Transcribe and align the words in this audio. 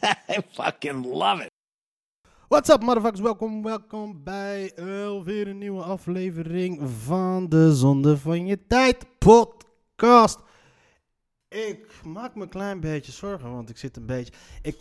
I 0.36 0.40
fucking 0.50 1.04
love 1.06 1.42
it. 1.42 1.50
What's 2.48 2.68
up, 2.68 2.82
motherfuckers? 2.82 3.20
Welkom, 3.20 3.62
welkom 3.62 4.24
bij 4.24 4.72
alweer 5.06 5.48
een 5.48 5.58
nieuwe 5.58 5.82
aflevering 5.82 6.90
van 7.04 7.48
de 7.48 7.74
Zonde 7.74 8.18
van 8.18 8.46
Je 8.46 8.66
Tijd 8.66 9.06
podcast. 9.18 10.40
Ik 11.48 12.04
maak 12.04 12.34
me 12.34 12.42
een 12.42 12.48
klein 12.48 12.80
beetje 12.80 13.12
zorgen, 13.12 13.52
want 13.52 13.70
ik 13.70 13.76
zit 13.78 13.96
een 13.96 14.06
beetje... 14.06 14.32
Ik 14.62 14.76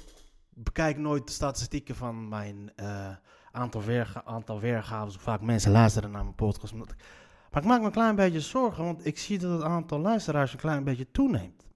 bekijk 0.50 0.98
nooit 0.98 1.28
de 1.28 1.34
statistieken 1.34 1.96
van 1.96 2.28
mijn 2.28 2.72
eh, 2.76 3.16
aantal, 3.52 3.82
weerga 3.84 4.24
aantal 4.26 4.60
weergaves, 4.60 5.14
hoe 5.14 5.24
vaak 5.24 5.42
mensen 5.42 5.72
luisteren 5.72 6.12
naar 6.12 6.24
mijn 6.24 6.36
podcast. 6.36 6.74
omdat 6.74 6.92
ik- 6.92 7.04
maar 7.52 7.62
ik 7.62 7.68
maak 7.68 7.80
me 7.80 7.86
een 7.86 7.92
klein 7.92 8.16
beetje 8.16 8.42
zorgen, 8.42 8.84
want 8.84 9.06
ik 9.06 9.18
zie 9.18 9.38
dat 9.40 9.52
het 9.52 9.62
aantal 9.64 10.00
luisteraars 10.00 10.54
een 10.54 10.60
klein 10.60 10.84
beetje 10.84 11.12
toeneemt. 11.12 11.68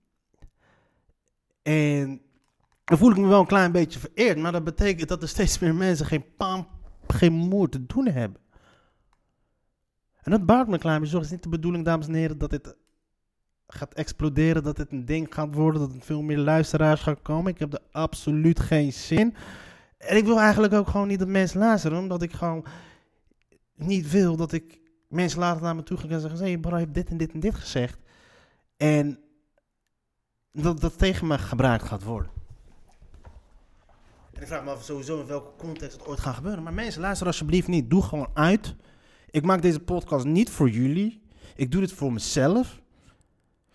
En 1.61 2.21
dan 2.83 2.97
voel 2.97 3.11
ik 3.11 3.17
me 3.17 3.27
wel 3.27 3.39
een 3.39 3.45
klein 3.45 3.71
beetje 3.71 3.99
vereerd, 3.99 4.37
maar 4.37 4.51
dat 4.51 4.63
betekent 4.63 5.09
dat 5.09 5.21
er 5.21 5.27
steeds 5.27 5.59
meer 5.59 5.75
mensen 5.75 6.05
geen 6.05 6.35
paam, 6.37 6.67
geen 7.07 7.33
moer 7.33 7.69
te 7.69 7.85
doen 7.85 8.07
hebben. 8.07 8.41
En 10.21 10.31
dat 10.31 10.45
baart 10.45 10.67
me 10.67 10.73
een 10.73 10.79
klein 10.79 10.99
beetje. 10.99 11.15
Het 11.15 11.25
is 11.25 11.31
niet 11.31 11.43
de 11.43 11.49
bedoeling, 11.49 11.85
dames 11.85 12.07
en 12.07 12.13
heren, 12.13 12.37
dat 12.37 12.49
dit 12.49 12.75
gaat 13.67 13.93
exploderen, 13.93 14.63
dat 14.63 14.75
dit 14.75 14.91
een 14.91 15.05
ding 15.05 15.27
gaat 15.33 15.55
worden, 15.55 15.81
dat 15.81 15.93
er 15.93 16.01
veel 16.01 16.21
meer 16.21 16.37
luisteraars 16.37 17.01
gaan 17.01 17.21
komen. 17.21 17.51
Ik 17.51 17.59
heb 17.59 17.73
er 17.73 17.81
absoluut 17.91 18.59
geen 18.59 18.93
zin. 18.93 19.35
En 19.97 20.17
ik 20.17 20.25
wil 20.25 20.39
eigenlijk 20.39 20.73
ook 20.73 20.87
gewoon 20.87 21.07
niet 21.07 21.19
dat 21.19 21.27
mensen 21.27 21.59
luisteren, 21.59 21.97
omdat 21.97 22.21
ik 22.21 22.31
gewoon 22.31 22.65
niet 23.75 24.11
wil 24.11 24.35
dat 24.35 24.51
ik 24.51 24.79
mensen 25.07 25.39
later 25.39 25.61
naar 25.61 25.75
me 25.75 25.83
toe 25.83 25.97
ga 25.97 26.07
en 26.07 26.21
zeggen, 26.21 26.45
hé, 26.45 26.57
bro, 26.57 26.75
je 26.75 26.83
hebt 26.83 26.93
dit 26.93 27.09
en 27.09 27.17
dit 27.17 27.31
en 27.31 27.39
dit 27.39 27.55
gezegd. 27.55 27.99
En 28.77 29.19
dat 30.51 30.81
dat 30.81 30.97
tegen 30.97 31.27
me 31.27 31.37
gebruikt 31.37 31.83
gaat 31.83 32.03
worden. 32.03 32.31
Ik 34.41 34.47
vraag 34.47 34.63
me 34.63 34.71
af 34.71 34.83
sowieso 34.83 35.19
in 35.19 35.25
welke 35.25 35.49
context 35.57 35.97
het 35.97 36.07
ooit 36.07 36.19
gaat 36.19 36.35
gebeuren. 36.35 36.63
Maar 36.63 36.73
mensen, 36.73 37.01
luister 37.01 37.27
alsjeblieft 37.27 37.67
niet. 37.67 37.89
Doe 37.89 38.01
gewoon 38.03 38.27
uit. 38.33 38.75
Ik 39.29 39.43
maak 39.43 39.61
deze 39.61 39.79
podcast 39.79 40.25
niet 40.25 40.49
voor 40.49 40.69
jullie. 40.69 41.21
Ik 41.55 41.71
doe 41.71 41.81
dit 41.81 41.91
voor 41.91 42.13
mezelf. 42.13 42.81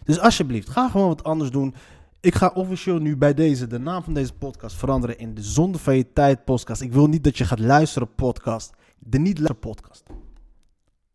Dus 0.05 0.19
alsjeblieft, 0.19 0.69
ga 0.69 0.89
gewoon 0.89 1.09
wat 1.09 1.25
anders 1.25 1.50
doen. 1.50 1.75
Ik 2.20 2.34
ga 2.34 2.50
officieel 2.55 2.98
nu 2.98 3.17
bij 3.17 3.34
deze 3.34 3.67
de 3.67 3.78
naam 3.78 4.03
van 4.03 4.14
deze 4.14 4.33
podcast 4.33 4.77
veranderen 4.77 5.19
in 5.19 5.34
de 5.34 5.42
Zonde 5.42 5.78
van 5.78 5.97
je 5.97 6.12
Tijd 6.12 6.44
podcast. 6.44 6.81
Ik 6.81 6.92
wil 6.92 7.06
niet 7.06 7.25
dat 7.25 7.39
je 7.39 7.44
gaat 7.44 7.59
luisteren 7.59 8.14
podcast. 8.14 8.72
De 8.98 9.19
niet 9.19 9.39
luisteren 9.39 9.72
podcast. 9.72 10.03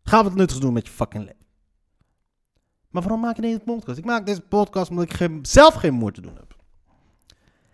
Ga 0.03 0.23
wat 0.23 0.35
nuttigs 0.35 0.61
doen 0.61 0.73
met 0.73 0.87
je 0.87 0.93
fucking 0.93 1.23
leven. 1.23 1.45
Maar 2.89 3.01
waarom 3.01 3.21
maak 3.21 3.35
je 3.35 3.41
deze 3.41 3.59
podcast? 3.59 3.97
Ik 3.97 4.05
maak 4.05 4.25
deze 4.25 4.41
podcast 4.41 4.89
omdat 4.89 5.21
ik 5.21 5.29
zelf 5.41 5.73
geen 5.73 5.93
moeite 5.93 6.21
te 6.21 6.27
doen 6.27 6.37
heb. 6.37 6.50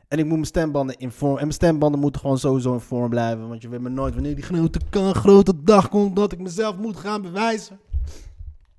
En 0.08 0.18
ik 0.18 0.26
moet 0.26 0.34
mijn 0.34 0.46
stembanden 0.46 0.98
in 0.98 1.12
vorm. 1.12 1.32
En 1.32 1.42
mijn 1.42 1.52
stembanden 1.52 2.00
moeten 2.00 2.22
gewoon 2.22 2.38
sowieso 2.38 2.74
in 2.74 2.80
vorm 2.80 3.10
blijven. 3.10 3.48
Want 3.48 3.62
je 3.62 3.70
weet 3.70 3.80
maar 3.80 3.92
nooit 3.92 4.14
wanneer 4.14 4.36
die 4.36 4.44
grote, 4.44 4.80
grote 5.14 5.64
dag 5.64 5.90
komt. 5.90 6.16
Dat 6.16 6.32
ik 6.32 6.40
mezelf 6.40 6.78
moet 6.78 6.98
gaan 6.98 7.22
bewijzen. 7.22 7.80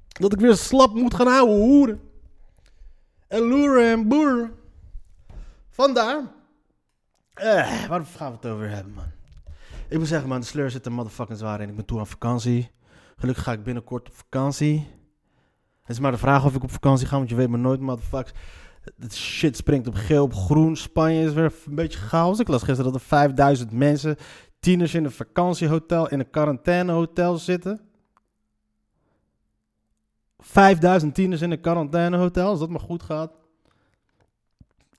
Dat 0.08 0.32
ik 0.32 0.40
weer 0.40 0.56
slap 0.56 0.94
moet 0.94 1.14
gaan 1.14 1.26
houden 1.26 1.56
hoeren. 1.56 2.00
En 3.28 3.41
loeren 3.41 3.91
en 3.91 4.08
boeren. 4.08 4.53
Vandaar. 5.70 6.22
Eh, 7.34 7.86
waar 7.88 8.04
gaan 8.04 8.30
we 8.30 8.36
het 8.36 8.47
over 8.47 8.70
hebben, 8.70 8.92
man? 8.92 9.04
Ik 9.88 9.98
moet 9.98 10.08
zeggen, 10.08 10.28
man, 10.28 10.41
de 10.41 10.47
sleur 10.47 10.70
zit 10.70 10.86
er 10.86 10.92
motherfucking 10.92 11.38
zwaar 11.38 11.60
in. 11.60 11.69
Ik 11.69 11.76
ben 11.76 11.84
toe 11.84 11.98
aan 11.98 12.06
vakantie. 12.06 12.70
Gelukkig 13.16 13.44
ga 13.44 13.53
ik 13.53 13.62
binnenkort 13.62 14.08
op 14.08 14.14
vakantie. 14.14 14.86
Het 15.82 15.97
is 15.97 16.03
maar 16.03 16.12
de 16.12 16.19
vraag 16.19 16.44
of 16.44 16.54
ik 16.54 16.62
op 16.62 16.70
vakantie 16.70 17.06
ga, 17.06 17.16
want 17.16 17.28
je 17.28 17.34
weet 17.34 17.48
maar 17.48 17.58
nooit, 17.58 17.80
motherfuckers. 17.80 18.32
Shit 19.10 19.56
springt 19.56 19.87
op 19.87 19.94
geel, 19.94 20.22
op 20.22 20.34
groen. 20.34 20.76
Spanje 20.76 21.25
is 21.25 21.32
weer 21.32 21.53
een 21.66 21.75
beetje 21.75 21.99
chaos. 21.99 22.38
Ik 22.38 22.49
las 22.49 22.62
gisteren 22.62 22.93
dat 22.93 23.00
er 23.00 23.06
5000 23.06 23.72
mensen, 23.72 24.16
tieners 24.60 24.94
in 24.94 25.04
een 25.04 25.10
vakantiehotel, 25.10 26.09
in 26.09 26.19
een 26.21 26.31
quarantainehotel 26.31 27.37
zitten. 27.37 27.81
5000 30.38 31.15
tieners 31.15 31.41
in 31.41 31.50
een 31.50 31.60
quarantainehotel, 31.60 32.48
als 32.48 32.59
dat 32.59 32.69
maar 32.69 32.81
goed 32.81 33.03
gaat. 33.03 33.32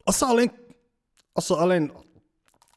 Als 0.04 0.18
ze 0.18 0.26
alleen... 0.26 0.52
Als 1.34 1.46
ze 1.46 1.56
alleen... 1.56 1.92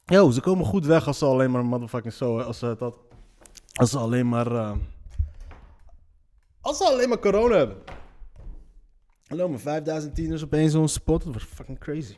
Yo, 0.05 0.31
ze 0.31 0.41
komen 0.41 0.67
goed 0.67 0.87
weg 0.87 1.06
als 1.06 1.19
ze 1.19 1.25
alleen 1.25 1.51
maar 1.51 1.65
motherfucking 1.65 2.15
zo... 2.15 2.41
Als 2.41 2.59
ze 2.59 2.77
dat... 2.78 2.99
Als 3.72 3.91
ze 3.91 3.99
alleen 3.99 4.28
maar... 4.28 4.53
eh, 4.53 4.72
als 6.61 6.77
ze 6.77 6.84
alleen 6.84 7.09
maar 7.09 7.19
corona 7.19 7.56
hebben. 7.56 7.77
Hallo, 9.32 9.48
maar 9.48 9.59
5000 9.59 10.15
tieners 10.15 10.43
op 10.43 10.53
één 10.53 10.70
zo'n 10.70 10.88
spot. 10.88 11.25
Dat 11.25 11.32
was 11.32 11.44
fucking 11.44 11.78
crazy. 11.78 12.16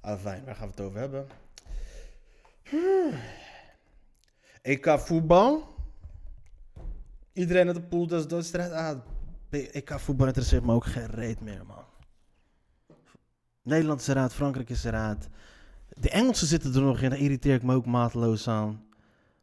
Ah, 0.00 0.18
fijn. 0.18 0.44
Waar 0.44 0.54
gaan 0.54 0.66
we 0.66 0.70
het 0.70 0.80
over 0.80 0.98
hebben? 0.98 1.26
Hmm. 2.62 3.18
EK 4.62 4.98
voetbal. 4.98 5.74
Iedereen 7.32 7.66
uit 7.66 7.76
de 7.76 7.82
pool, 7.82 8.06
dat 8.06 8.20
is 8.20 8.26
doodstrijd. 8.26 8.72
Ah, 8.72 8.98
EK 9.50 10.00
voetbal 10.00 10.26
interesseert 10.26 10.64
me 10.64 10.72
ook 10.72 10.84
geen 10.84 11.06
reet 11.06 11.40
meer, 11.40 11.66
man. 11.66 11.84
Nederland 13.62 14.00
is 14.00 14.08
eruit, 14.08 14.32
Frankrijk 14.32 14.70
is 14.70 14.84
eruit. 14.84 15.28
De 15.88 16.10
Engelsen 16.10 16.46
zitten 16.46 16.74
er 16.74 16.82
nog 16.82 17.00
in, 17.00 17.10
daar 17.10 17.18
irriteer 17.18 17.54
ik 17.54 17.62
me 17.62 17.74
ook 17.74 17.86
mateloos 17.86 18.48
aan. 18.48 18.84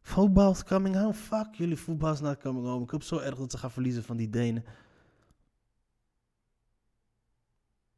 Voetbal 0.01 0.51
is 0.51 0.63
coming 0.63 0.95
home. 0.95 1.13
Fuck 1.13 1.47
jullie, 1.53 1.78
voetbal 1.78 2.13
is 2.13 2.19
not 2.19 2.38
coming 2.38 2.66
home. 2.66 2.84
Ik 2.84 2.90
hoop 2.90 3.03
zo 3.03 3.17
erg 3.17 3.35
dat 3.35 3.51
ze 3.51 3.57
gaan 3.57 3.72
verliezen 3.72 4.03
van 4.03 4.17
die 4.17 4.29
Denen. 4.29 4.63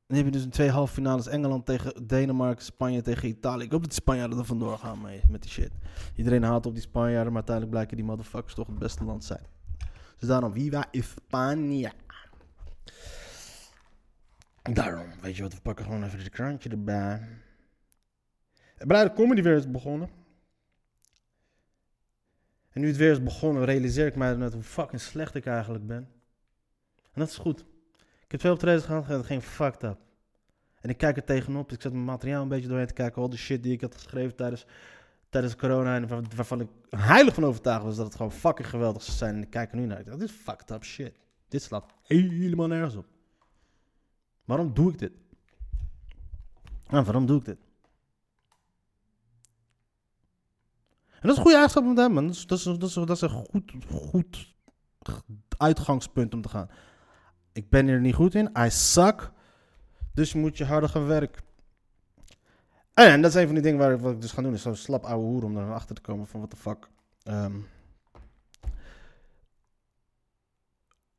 Dan 0.07 0.17
heb 0.17 0.25
je 0.25 0.31
dus 0.31 0.43
in 0.43 0.49
twee 0.49 0.69
halve 0.69 0.93
finales 0.93 1.27
Engeland 1.27 1.65
tegen 1.65 2.07
Denemarken, 2.07 2.65
Spanje 2.65 3.01
tegen 3.01 3.27
Italië. 3.27 3.63
Ik 3.63 3.71
hoop 3.71 3.81
dat 3.81 3.89
die 3.89 3.99
Spanjaarden 3.99 4.37
er 4.37 4.45
vandoor 4.45 4.77
gaan 4.77 5.01
mee, 5.01 5.21
met 5.29 5.41
die 5.41 5.51
shit. 5.51 5.71
Iedereen 6.15 6.43
haat 6.43 6.65
op 6.65 6.73
die 6.73 6.81
Spanjaarden, 6.81 7.33
maar 7.33 7.35
uiteindelijk 7.35 7.75
blijken 7.75 7.97
die 7.97 8.05
motherfuckers 8.05 8.53
toch 8.53 8.67
het 8.67 8.79
beste 8.79 9.03
land 9.03 9.23
zijn. 9.23 9.45
Dus 10.17 10.27
daarom, 10.27 10.53
viva 10.53 10.85
España. 10.91 11.91
Daarom, 14.73 15.07
weet 15.21 15.35
je 15.35 15.41
wat, 15.41 15.53
we 15.53 15.61
pakken 15.61 15.85
gewoon 15.85 16.03
even 16.03 16.23
de 16.23 16.29
krantje 16.29 16.69
erbij. 16.69 17.27
Dat 18.77 19.13
comedy 19.13 19.41
weer 19.41 19.55
is 19.55 19.71
begonnen. 19.71 20.09
En 22.69 22.81
nu 22.81 22.87
het 22.87 22.97
weer 22.97 23.11
is 23.11 23.23
begonnen, 23.23 23.65
realiseer 23.65 24.05
ik 24.05 24.15
mij 24.15 24.35
net 24.35 24.53
hoe 24.53 24.63
fucking 24.63 25.01
slecht 25.01 25.35
ik 25.35 25.45
eigenlijk 25.45 25.87
ben. 25.87 26.07
En 26.95 27.19
dat 27.19 27.27
is 27.27 27.37
goed. 27.37 27.65
Ik 28.33 28.41
heb 28.41 28.47
twee 28.47 28.53
optredens 28.53 28.85
gehad, 28.85 29.07
het 29.07 29.25
ging 29.25 29.43
fucked 29.43 29.83
up. 29.83 29.97
En 30.81 30.89
ik 30.89 30.97
kijk 30.97 31.17
er 31.17 31.23
tegenop, 31.23 31.71
ik 31.71 31.81
zet 31.81 31.91
mijn 31.91 32.05
materiaal 32.05 32.41
een 32.41 32.47
beetje 32.47 32.67
doorheen 32.67 32.87
te 32.87 32.93
kijken. 32.93 33.21
Al 33.21 33.29
de 33.29 33.37
shit 33.37 33.63
die 33.63 33.71
ik 33.73 33.81
had 33.81 33.95
geschreven 33.95 34.35
tijdens, 34.35 34.65
tijdens 35.29 35.55
corona. 35.55 35.95
En 35.95 36.07
waar- 36.07 36.23
waarvan 36.35 36.61
ik 36.61 36.67
heilig 36.89 37.33
van 37.33 37.45
overtuigd 37.45 37.83
was 37.83 37.95
dat 37.95 38.05
het 38.05 38.15
gewoon 38.15 38.31
fucking 38.31 38.69
geweldig 38.69 39.03
zou 39.03 39.17
zijn. 39.17 39.35
En 39.35 39.41
ik 39.41 39.49
kijk 39.49 39.71
er 39.71 39.77
nu 39.77 39.85
naar. 39.85 40.03
Dit 40.03 40.21
is 40.21 40.31
fucked 40.31 40.71
up 40.71 40.83
shit. 40.83 41.15
Dit 41.47 41.61
slaat 41.61 41.93
helemaal 42.03 42.67
nergens 42.67 42.95
op. 42.95 43.05
Waarom 44.45 44.73
doe 44.73 44.91
ik 44.91 44.99
dit? 44.99 45.11
Nou, 46.87 47.03
waarom 47.03 47.25
doe 47.25 47.39
ik 47.39 47.45
dit? 47.45 47.57
En 51.09 51.29
dat 51.29 51.31
is 51.31 51.37
een 51.37 51.43
goede 51.43 51.57
eigenschap 51.57 51.83
om 51.85 51.95
te 51.95 52.01
hebben, 52.01 52.23
man. 52.23 52.27
Dat 52.27 52.35
is, 52.35 52.45
dat 52.45 52.57
is, 52.57 52.63
dat 52.63 52.89
is, 52.89 52.93
dat 52.93 53.09
is 53.09 53.21
een 53.21 53.29
goed, 53.29 53.73
goed 53.91 54.53
uitgangspunt 55.57 56.33
om 56.33 56.41
te 56.41 56.49
gaan. 56.49 56.69
Ik 57.53 57.69
ben 57.69 57.87
er 57.87 57.99
niet 57.99 58.15
goed 58.15 58.35
in. 58.35 58.49
I 58.57 58.69
suck. 58.69 59.31
Dus 60.13 60.33
moet 60.33 60.57
je 60.57 60.65
harder 60.65 60.89
gaan 60.89 61.05
werken. 61.07 61.43
En, 62.93 63.21
dat 63.21 63.31
is 63.35 63.37
een 63.37 63.45
van 63.45 63.53
die 63.53 63.63
dingen 63.63 63.79
waar 63.79 63.93
ik, 63.93 63.99
wat 63.99 64.11
ik 64.13 64.21
dus 64.21 64.31
ga 64.31 64.41
doen. 64.41 64.53
Is 64.53 64.61
zo 64.61 64.73
slap 64.73 65.03
ouwe 65.03 65.25
hoer 65.25 65.43
om 65.43 65.57
erachter 65.57 65.95
te 65.95 66.01
komen 66.01 66.27
van 66.27 66.39
wat 66.39 66.51
de 66.51 66.57
fuck. 66.57 66.87
ehm, 67.23 67.55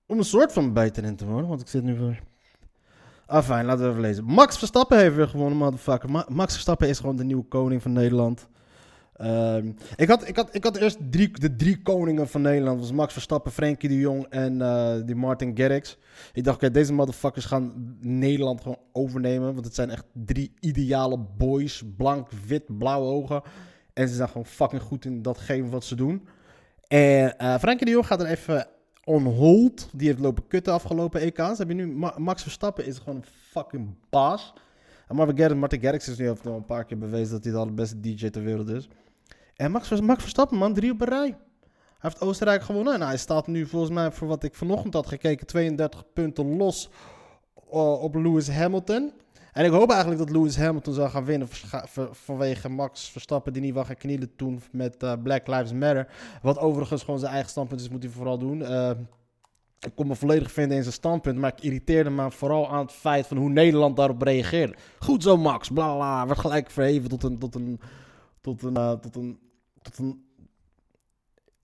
om 0.07 0.19
een 0.19 0.25
soort 0.25 0.53
van 0.53 0.73
beter 0.73 1.05
in 1.05 1.17
te 1.17 1.27
worden. 1.27 1.49
Want 1.49 1.61
ik 1.61 1.69
zit 1.69 1.83
nu 1.83 1.99
weer... 1.99 2.23
Ah, 3.27 3.45
fijn. 3.45 3.65
Laten 3.65 3.85
we 3.85 3.89
even 3.91 4.01
lezen. 4.01 4.25
Max 4.25 4.59
Verstappen 4.59 4.99
heeft 4.99 5.15
weer 5.15 5.29
gewonnen, 5.29 5.59
motherfucker. 5.59 6.11
Ma- 6.11 6.27
Max 6.29 6.53
Verstappen 6.53 6.89
is 6.89 6.99
gewoon 6.99 7.17
de 7.17 7.25
nieuwe 7.25 7.45
koning 7.45 7.83
van 7.83 7.93
Nederland. 7.93 8.49
Ehm, 9.17 9.73
ik, 9.97 10.09
had, 10.09 10.29
ik, 10.29 10.37
had, 10.37 10.55
ik 10.55 10.65
had 10.65 10.77
eerst 10.77 10.99
drie, 11.11 11.31
de 11.31 11.57
drie 11.57 11.83
koningen 11.83 12.29
van 12.29 12.43
Nederland. 12.43 12.81
Was 12.81 12.93
Max 12.93 13.13
Verstappen, 13.13 13.53
Frenkie 13.53 13.89
de 13.89 13.99
Jong 13.99 14.27
en 14.31 14.61
eh, 14.63 14.95
die 15.05 15.15
Martin 15.15 15.57
Garrix. 15.57 15.99
Ik 16.33 16.45
dacht, 16.45 16.57
oké, 16.57 16.71
deze 16.71 16.93
motherfuckers 16.93 17.45
gaan 17.45 17.97
Nederland 18.01 18.61
gewoon 18.61 18.79
overnemen. 18.93 19.53
Want 19.55 19.65
het 19.65 19.75
zijn 19.75 19.91
echt 19.91 20.05
drie 20.13 20.53
ideale 20.61 21.19
boys. 21.37 21.83
Blank, 21.97 22.29
wit, 22.47 22.79
blauwe 22.79 23.07
ogen. 23.07 23.43
En 23.93 24.09
ze 24.09 24.15
zijn 24.15 24.29
gewoon 24.29 24.47
fucking 24.47 24.83
goed 24.83 25.05
in 25.05 25.23
datgene 25.23 25.69
wat 25.69 25.85
ze 25.85 25.95
doen. 25.95 26.27
En 26.89 27.39
eh 27.39 27.59
Frenkie 27.59 27.87
de 27.87 27.93
Jong 27.93 28.07
gaat 28.07 28.21
er 28.21 28.27
even 28.27 28.67
on 29.05 29.25
hold. 29.25 29.89
Die 29.93 30.07
heeft 30.07 30.21
lopen 30.21 30.47
kutten 30.47 30.73
afgelopen 30.73 31.21
EK's. 31.21 31.59
Heb 31.59 31.69
je 31.69 31.75
nu 31.75 31.87
Ma- 31.87 32.15
Max 32.19 32.43
Verstappen 32.43 32.87
is 32.87 32.99
gewoon 32.99 33.17
een 33.17 33.25
fucking 33.51 33.95
baas. 34.11 34.53
En 35.15 35.21
Martin 35.21 35.39
Garrix, 35.39 35.61
Martin 35.61 35.81
Garrix 35.81 36.09
is 36.09 36.19
nu 36.19 36.29
al 36.29 36.37
een 36.45 36.65
paar 36.65 36.85
keer 36.85 36.99
bewezen 36.99 37.33
dat 37.33 37.45
hij 37.45 37.53
de 37.53 37.59
allerbeste 37.59 38.01
DJ 38.01 38.31
ter 38.31 38.43
wereld 38.43 38.69
is. 38.69 38.89
En 39.57 39.71
Max, 39.71 40.01
Max 40.01 40.21
Verstappen, 40.21 40.59
man, 40.59 40.75
drie 40.75 40.93
op 40.93 41.01
een 41.01 41.09
rij. 41.09 41.27
Hij 41.29 41.37
heeft 41.99 42.21
Oostenrijk 42.21 42.63
gewonnen. 42.63 42.95
En 42.95 43.03
hij 43.03 43.17
staat 43.17 43.47
nu 43.47 43.67
volgens 43.67 43.93
mij, 43.93 44.11
voor 44.11 44.29
wat 44.29 44.43
ik 44.43 44.55
vanochtend 44.55 44.95
had 44.95 45.07
gekeken, 45.07 45.47
32 45.47 46.13
punten 46.13 46.57
los 46.57 46.91
eh, 47.71 48.03
op 48.03 48.15
Lewis 48.15 48.49
Hamilton. 48.49 49.13
En 49.53 49.65
ik 49.65 49.71
hoop 49.71 49.91
eigenlijk 49.91 50.21
dat 50.21 50.31
Lewis 50.31 50.57
Hamilton 50.57 50.95
zou 50.95 51.11
gaan 51.11 51.25
winnen 51.25 51.49
vanwege 52.11 52.69
Max 52.69 53.11
Verstappen 53.11 53.53
die 53.53 53.63
niet 53.63 53.75
wou 53.75 53.87
gaan 53.87 53.97
knielen 53.97 54.37
toen 54.37 54.63
met 54.71 55.03
eh, 55.03 55.13
Black 55.23 55.47
Lives 55.47 55.73
Matter. 55.73 56.09
Wat 56.43 56.59
overigens 56.59 57.03
gewoon 57.03 57.21
zijn 57.21 57.33
eigen 57.33 57.51
standpunt 57.51 57.81
is, 57.81 57.89
moet 57.89 58.03
hij 58.03 58.13
vooral 58.13 58.39
doen. 58.39 58.63
Eh, 58.63 58.91
ik 59.87 59.95
kon 59.95 60.07
me 60.07 60.15
volledig 60.15 60.53
vinden 60.53 60.77
in 60.77 60.83
zijn 60.83 60.95
standpunt, 60.95 61.39
maar 61.39 61.53
ik 61.57 61.65
irriteerde 61.65 62.11
me 62.11 62.31
vooral 62.31 62.71
aan 62.71 62.85
het 62.85 62.93
feit 62.93 63.27
van 63.27 63.37
hoe 63.37 63.51
Nederland 63.51 63.97
daarop 63.97 64.23
reageerde. 64.23 64.75
Goed 64.99 65.23
zo 65.23 65.37
Max, 65.37 65.69
bla 65.69 65.95
bla, 65.95 66.27
werd 66.27 66.39
gelijk 66.39 66.71
verheven 66.71 67.09
tot 67.09 67.23
een, 67.23 67.39
tot 67.39 67.55
een, 67.55 67.81
tot 68.41 68.63
een, 68.63 68.77
eh, 68.77 68.93
tot 68.93 69.17
een, 69.17 69.39
tot 69.83 69.99
een 69.99 70.25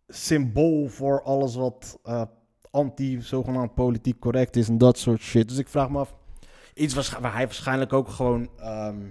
symbool 0.09 0.89
voor 0.89 1.23
alles 1.23 1.55
wat 1.55 1.99
eh, 2.05 2.23
anti, 2.71 3.23
zogenaamd 3.23 3.75
politiek 3.75 4.19
correct 4.19 4.57
is 4.57 4.69
en 4.69 4.79
dat 4.79 4.99
soort 4.99 5.21
shit. 5.21 5.49
Dus 5.49 5.59
ik 5.59 5.69
vraag 5.69 5.91
me 5.91 5.99
af, 5.99 6.15
iets 6.75 6.95
waar 6.95 7.33
hij 7.33 7.45
waarschijnlijk 7.45 7.93
ook 7.93 8.09
gewoon 8.09 8.51
ehm, 8.59 9.07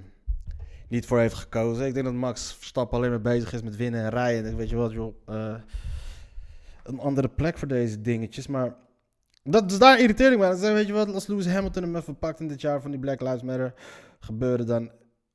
niet 0.89 1.05
voor 1.05 1.19
heeft 1.19 1.33
gekozen. 1.33 1.85
Ik 1.85 1.93
denk 1.93 2.05
dat 2.05 2.13
Max 2.13 2.53
Verstappen 2.53 2.97
alleen 2.97 3.09
maar 3.09 3.21
bezig 3.21 3.53
is 3.53 3.61
met 3.61 3.75
winnen 3.75 4.03
en 4.03 4.09
rijden. 4.09 4.51
En 4.51 4.57
weet 4.57 4.69
je 4.69 4.75
wat, 4.75 4.91
joh, 4.91 5.15
eh, 5.25 5.55
een 6.83 6.99
andere 6.99 7.27
plek 7.27 7.57
voor 7.57 7.67
deze 7.67 8.01
dingetjes. 8.01 8.47
Maar 8.47 8.75
dat, 9.51 9.69
dus 9.69 9.79
daar 9.79 9.99
irriteer 9.99 10.31
ik 10.31 10.37
me 10.37 10.45
aan. 10.45 10.59
Weet 10.59 10.87
je 10.87 10.93
wat, 10.93 11.13
als 11.13 11.27
Lewis 11.27 11.47
Hamilton 11.47 11.83
hem 11.83 11.95
even 11.95 12.17
pakt 12.17 12.39
in 12.39 12.47
dit 12.47 12.61
jaar 12.61 12.81
van 12.81 12.91
die 12.91 12.99
Black 12.99 13.21
Lives 13.21 13.41
Matter 13.41 13.73
gebeuren, 14.19 14.65
dan 14.65 14.91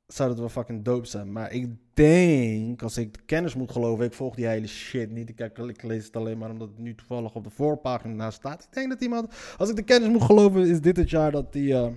zou 0.07 0.29
dat 0.29 0.39
wel 0.39 0.49
fucking 0.49 0.85
dope 0.85 1.07
zijn. 1.07 1.33
Maar 1.33 1.53
ik 1.53 1.69
denk, 1.95 2.83
als 2.83 2.97
ik 2.97 3.13
de 3.13 3.23
kennis 3.27 3.55
moet 3.55 3.73
geloven, 3.73 4.05
ik 4.05 4.13
volg 4.13 4.35
die 4.35 4.47
hele 4.47 4.67
shit 4.67 5.11
niet. 5.11 5.41
Ik, 5.41 5.83
lees 5.83 6.05
het 6.05 6.17
alleen 6.17 6.39
maar 6.39 6.51
omdat 6.51 6.69
het 6.69 6.79
nu 6.79 6.95
toevallig 6.95 7.35
op 7.35 7.45
de 7.45 7.51
voorpagina 7.51 8.31
staat. 8.31 8.63
Ik 8.63 8.73
denk 8.73 8.89
dat 8.89 9.01
iemand, 9.01 9.35
als 9.57 9.71
ik 9.71 9.77
de 9.77 9.83
kennis 9.83 10.09
moet 10.09 10.23
geloven, 10.23 10.67
is 10.67 10.81
dit 10.81 10.97
het 10.97 11.11
jaar 11.11 11.31
dat 11.31 11.53
die, 11.53 11.75
eh, 11.75 11.89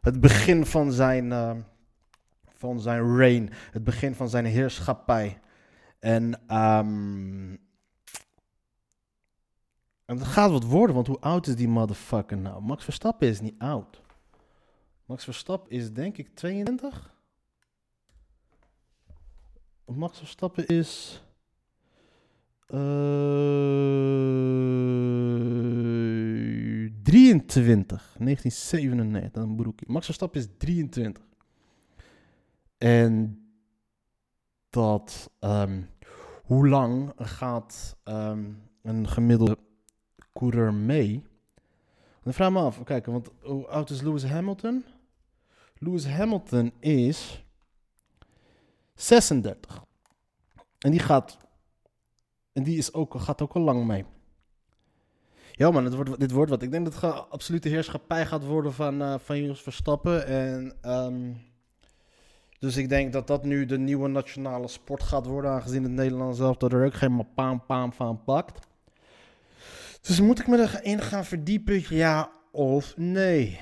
het 0.00 0.20
begin 0.20 0.66
van 0.66 0.92
zijn, 0.92 1.32
eh, 1.32 1.56
van 2.54 2.80
zijn 2.80 3.16
reign, 3.16 3.50
het 3.70 3.84
begin 3.84 4.14
van 4.14 4.28
zijn 4.28 4.44
heerschappij. 4.44 5.38
En, 5.98 6.40
ehm 6.46 7.56
en 10.08 10.18
het 10.18 10.26
gaat 10.26 10.50
wat 10.50 10.64
worden, 10.64 10.94
want 10.94 11.06
hoe 11.06 11.20
oud 11.20 11.46
is 11.46 11.56
die 11.56 11.68
motherfucker 11.68 12.36
nou? 12.36 12.62
Max 12.62 12.84
Verstappen 12.84 13.28
is 13.28 13.40
niet 13.40 13.58
oud. 13.58 14.00
Max 15.04 15.24
Verstappen 15.24 15.70
is 15.70 15.92
denk 15.92 16.16
ik 16.16 16.34
22. 16.34 17.14
Max 19.84 20.18
Verstappen 20.18 20.66
is. 20.66 21.22
eh 22.66 22.78
23. 27.02 28.16
1997. 28.18 29.42
Een 29.42 29.56
broekje. 29.56 29.86
Max 29.88 30.04
Verstappen 30.04 30.40
is 30.40 30.48
23. 30.58 31.24
En 32.78 33.42
dat. 34.70 35.30
ehm, 35.38 35.82
hoe 36.44 36.68
lang 36.68 37.12
gaat 37.16 37.96
ehm, 38.04 38.50
een 38.82 39.08
gemiddelde 39.08 39.58
coureur 40.38 40.74
mee? 40.74 41.22
Dan 42.22 42.32
vraag 42.32 42.50
me 42.50 42.60
af. 42.60 42.82
Kijk, 42.84 43.06
want 43.06 43.30
hoe 43.42 43.66
oud 43.66 43.90
is 43.90 44.00
Lewis 44.00 44.24
Hamilton? 44.24 44.84
Lewis 45.78 46.06
Hamilton 46.06 46.72
is 46.80 47.44
36. 48.94 49.84
En 50.78 50.90
die 50.90 51.00
gaat. 51.00 51.38
En 52.52 52.62
die 52.62 52.78
is 52.78 52.92
ook, 52.92 53.14
gaat 53.20 53.42
ook 53.42 53.52
al 53.52 53.62
lang 53.62 53.86
mee. 53.86 54.04
Ja, 55.52 55.70
man, 55.70 55.84
het 55.84 55.94
wordt, 55.94 56.20
dit 56.20 56.30
wordt 56.30 56.50
wat. 56.50 56.62
Ik 56.62 56.70
denk 56.70 56.84
dat 56.84 57.00
het 57.00 57.30
absolute 57.30 57.68
heerschappij 57.68 58.26
gaat 58.26 58.44
worden 58.44 58.72
van, 58.72 59.02
eh 59.02 59.14
van 59.18 59.42
Jos 59.42 59.62
Verstappen. 59.62 60.26
En. 60.26 60.76
ehm, 60.80 61.32
dus 62.58 62.76
ik 62.76 62.88
denk 62.88 63.12
dat 63.12 63.26
dat 63.26 63.44
nu 63.44 63.66
de 63.66 63.78
nieuwe 63.78 64.08
nationale 64.08 64.68
sport 64.68 65.02
gaat 65.02 65.26
worden. 65.26 65.50
Aangezien 65.50 65.82
het 65.82 65.92
Nederlands 65.92 66.38
zelf 66.38 66.62
er 66.62 66.84
ook 66.84 66.94
geen 66.94 67.26
paam 67.34 67.66
paam 67.66 67.92
van 67.92 68.24
pakt. 68.24 68.67
Dus 70.00 70.20
moet 70.20 70.38
ik 70.38 70.46
me 70.46 70.58
erin 70.58 71.00
gaan 71.00 71.24
verdiepen? 71.24 71.84
Ja 71.88 72.30
of 72.52 72.96
nee? 72.96 73.60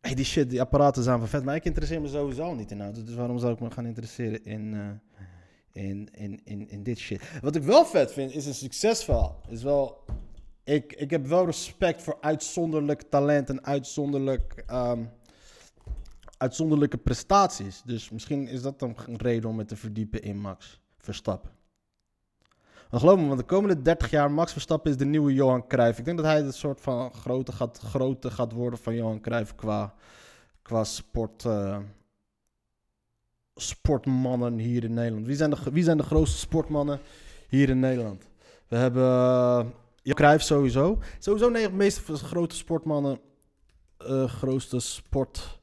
Hey, 0.00 0.14
die 0.14 0.24
shit, 0.24 0.50
die 0.50 0.60
apparaten 0.60 1.02
zijn 1.02 1.18
van 1.18 1.28
vet. 1.28 1.44
Maar 1.44 1.54
ik 1.54 1.64
interesseer 1.64 2.00
me 2.00 2.08
sowieso 2.08 2.54
niet 2.54 2.70
in 2.70 2.80
auto's. 2.80 3.04
Dus 3.04 3.14
waarom 3.14 3.38
zou 3.38 3.52
ik 3.52 3.60
me 3.60 3.70
gaan 3.70 3.86
interesseren 3.86 4.44
in, 4.44 4.74
eh, 4.74 5.84
in, 5.84 6.08
in, 6.12 6.40
in, 6.44 6.68
in 6.68 6.82
dit 6.82 6.98
shit? 6.98 7.22
Wat 7.40 7.56
ik 7.56 7.62
wel 7.62 7.86
vet 7.86 8.12
vind, 8.12 8.34
is 8.34 8.46
een 8.46 8.54
succesverhaal. 8.54 9.40
Is 9.48 9.62
wel... 9.62 10.04
Ik, 10.64 10.92
ik 10.92 11.10
heb 11.10 11.26
wel 11.26 11.44
respect 11.44 12.02
voor 12.02 12.18
uitzonderlijk 12.20 13.02
talent 13.02 13.48
en 13.48 13.64
uitzonderlijk, 13.64 14.62
ehm, 14.66 15.04
uitzonderlijke 16.36 16.98
prestaties. 16.98 17.82
Dus 17.84 18.10
misschien 18.10 18.48
is 18.48 18.62
dat 18.62 18.78
dan 18.78 18.96
een 19.06 19.16
reden 19.16 19.50
om 19.50 19.56
me 19.56 19.64
te 19.64 19.76
verdiepen 19.76 20.22
in 20.22 20.38
Max 20.38 20.80
Verstappen. 20.98 21.50
Maar 22.94 23.02
geloof 23.02 23.20
me, 23.20 23.26
want 23.26 23.38
de 23.38 23.46
komende 23.46 23.82
30 23.82 24.10
jaar, 24.10 24.30
Max 24.30 24.52
Verstappen 24.52 24.90
is 24.90 24.96
de 24.96 25.04
nieuwe 25.04 25.34
Johan 25.34 25.66
Cruijff. 25.66 25.98
Ik 25.98 26.04
denk 26.04 26.16
dat 26.16 26.26
hij 26.26 26.42
het 26.42 26.54
soort 26.54 26.80
van 26.80 27.12
grote 27.12 27.52
gaat, 27.52 27.78
grote 27.78 28.30
gaat 28.30 28.52
worden 28.52 28.78
van 28.78 28.94
Johan 28.94 29.20
Cruijff 29.20 29.54
qua, 29.54 29.94
qua 30.62 30.84
sport, 30.84 31.44
eh, 31.44 31.78
sportmannen 33.54 34.58
hier 34.58 34.84
in 34.84 34.94
Nederland. 34.94 35.26
Wie 35.26 35.36
zijn, 35.36 35.50
de, 35.50 35.56
wie 35.72 35.82
zijn 35.82 35.96
de 35.96 36.02
grootste 36.02 36.38
sportmannen 36.38 37.00
hier 37.48 37.68
in 37.68 37.80
Nederland? 37.80 38.28
We 38.68 38.76
hebben 38.76 39.02
uh, 39.02 39.64
Johan 40.02 40.16
Cruijff 40.16 40.44
sowieso. 40.44 40.98
Sowieso 41.18 41.48
nee, 41.48 41.68
de 41.68 41.74
meeste 41.74 42.14
grote 42.16 42.56
sportmannen, 42.56 43.20
eh, 43.98 44.24
grootste 44.24 44.80
sport... 44.80 45.60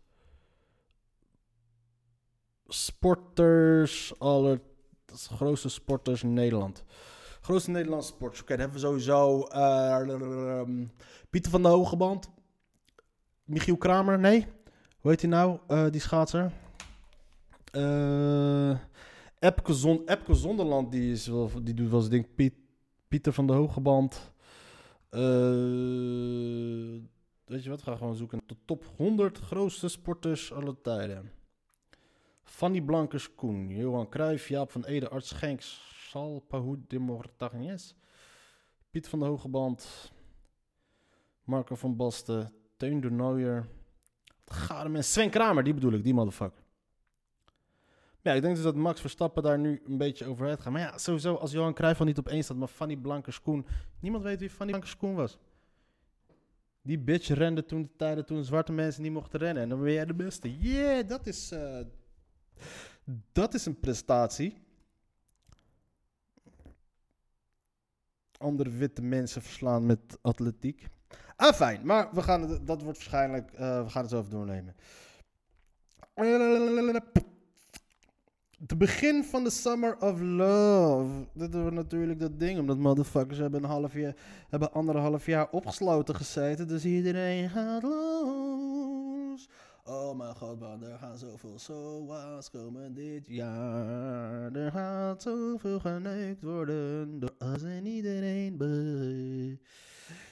Sporters, 2.68 4.14
aller 4.20 4.60
grootste 5.14 5.70
sporters 5.70 6.24
in 6.24 6.34
Nederland. 6.34 6.84
Grootste 7.42 7.72
Nederlandse 7.72 8.14
sporters. 8.14 8.42
Oké, 8.42 8.50
dan 8.56 8.60
hebben 8.60 8.80
we 8.82 8.88
sowieso 8.88 9.48
uh, 9.56 10.62
Pieter 11.30 11.52
van 11.52 11.62
der 11.62 11.72
Hogeband. 11.72 12.30
Michiel 13.44 13.78
Kramer, 13.78 14.20
nee. 14.20 14.48
Hoe 15.00 15.12
heet 15.12 15.22
hij 15.22 15.30
nou, 15.30 15.60
uh, 15.68 15.86
die 15.90 16.02
schaatser? 16.02 16.52
Uh, 17.72 18.78
Epke, 19.40 19.74
Zon, 19.74 20.02
Epke 20.06 20.34
Zonderland, 20.34 20.92
die, 20.92 21.12
is 21.12 21.28
wel, 21.28 21.52
die 21.64 21.74
doet 21.74 21.90
wel 21.90 22.00
eens 22.00 22.10
ding. 22.10 22.36
Piet, 22.36 22.54
Pieter 23.08 23.34
van 23.34 23.48
der 23.48 23.56
Hogeband. 23.56 24.34
Uh, 25.12 25.20
weet 27.46 27.64
je 27.64 27.70
wat, 27.70 27.82
ga 27.82 27.96
gewoon 27.96 28.16
zoeken. 28.16 28.42
De 28.46 28.56
top 28.66 28.86
100 28.98 29.38
grootste 29.38 29.88
sporters 29.88 30.54
aller 30.54 30.82
tijden. 30.82 31.32
Fanny 32.44 32.82
Blankers 32.82 33.36
Koen, 33.36 33.70
Johan 33.70 34.10
Cruijff, 34.10 34.48
Jaap 34.48 34.72
van 34.72 34.86
Ede, 34.86 35.10
Arts 35.10 35.28
Schenks, 35.28 35.82
Sal 36.12 36.44
Pahoud 36.48 36.80
de 36.88 37.00
Mortagnes, 37.00 37.96
Piet 38.90 39.08
van 39.08 39.20
de 39.20 39.26
Hogeband, 39.26 40.12
Marco 41.44 41.76
van 41.76 41.96
Basten, 41.96 42.54
Teun 42.78 43.02
de 43.02 43.10
Nooier, 43.10 43.68
Gadem 44.46 45.02
Sven 45.02 45.30
Kramer, 45.30 45.64
die 45.64 45.74
bedoel 45.74 45.94
ik, 45.94 46.04
die 46.04 46.14
motherfucker. 46.14 46.64
Ja, 48.22 48.34
ik 48.34 48.42
denk 48.42 48.56
dus 48.56 48.64
dat 48.64 48.76
Max 48.76 49.02
Verstappen 49.02 49.44
daar 49.44 49.60
nu 49.60 49.82
een 49.86 49.98
beetje 49.98 50.26
overheen 50.26 50.58
gaat. 50.58 50.74
Maar 50.74 50.82
ja, 50.82 50.98
sowieso, 50.98 51.36
als 51.36 51.52
Johan 51.52 51.74
Cruijff 51.74 52.00
al 52.00 52.06
niet 52.06 52.18
op 52.18 52.28
één 52.28 52.44
staat, 52.44 52.58
maar 52.58 52.68
Fanny 52.68 52.96
Blankers 52.96 53.42
Koen, 53.42 53.66
niemand 54.00 54.24
weet 54.24 54.40
wie 54.40 54.50
Fanny 54.50 54.72
Blankers 54.72 54.98
Koen 54.98 55.16
was. 55.16 55.38
Die 56.82 57.00
bitch 57.00 57.28
rende 57.28 57.66
toen 57.66 57.82
de 57.82 57.96
tijden 57.96 58.26
toen 58.26 58.44
zwarte 58.44 58.72
mensen 58.72 59.04
niet 59.04 59.12
mochten 59.12 59.40
rennen. 59.40 59.64
En 59.64 59.70
dan 59.70 59.82
ben 59.82 59.94
jij 59.94 60.06
de 60.06 60.14
beste. 60.14 60.58
Yeah, 60.58 61.08
dat 61.08 61.28
is... 61.28 61.52
Uh, 61.52 61.80
dat 63.32 63.54
is 63.54 63.66
een 63.66 63.80
prestatie. 63.80 64.70
Andere 68.42 68.70
witte 68.70 69.02
mensen 69.02 69.42
verslaan 69.42 69.86
met 69.86 70.18
atletiek. 70.22 70.88
Ah, 71.36 71.54
fijn. 71.54 71.80
Maar 71.84 72.10
we 72.14 72.22
gaan 72.22 72.42
het, 72.42 72.68
dat 72.68 72.82
wordt 72.82 72.98
waarschijnlijk... 72.98 73.52
Uh, 73.54 73.84
we 73.84 73.90
gaan 73.90 74.02
het 74.02 74.12
zo 74.12 74.20
even 74.20 74.32
doornemen. 74.32 74.76
Het 78.68 78.78
begin 78.78 79.24
van 79.24 79.44
de 79.44 79.50
Summer 79.50 79.98
of 80.00 80.20
Love. 80.20 81.28
Dat 81.34 81.54
was 81.54 81.72
natuurlijk 81.72 82.20
dat 82.20 82.40
ding, 82.40 82.60
omdat 82.60 82.78
motherfuckers 82.78 83.40
hebben 83.40 83.64
een 83.64 83.70
half 83.70 83.94
jaar, 83.94 84.16
hebben 84.50 84.74
anderhalf 84.74 85.26
jaar 85.26 85.50
opgesloten 85.50 86.16
gezeten. 86.16 86.68
Dus 86.68 86.86
iedereen 86.86 87.50
gaat 87.50 87.84
los. 87.84 88.91
Oh 89.86 90.18
mijn 90.18 90.36
god, 90.36 90.60
man, 90.60 90.84
er 90.84 90.98
gaan 90.98 91.18
zoveel 91.18 91.60
SOA's 91.60 92.50
komen 92.50 92.94
dit 92.94 93.28
jaar. 93.28 94.52
Er 94.52 94.72
gaat 94.72 95.22
zoveel 95.22 95.80
geneukt 95.80 96.42
worden 96.42 97.20
door 97.20 97.34
alles 97.38 97.64
en 97.64 97.86
iedereen. 97.86 98.60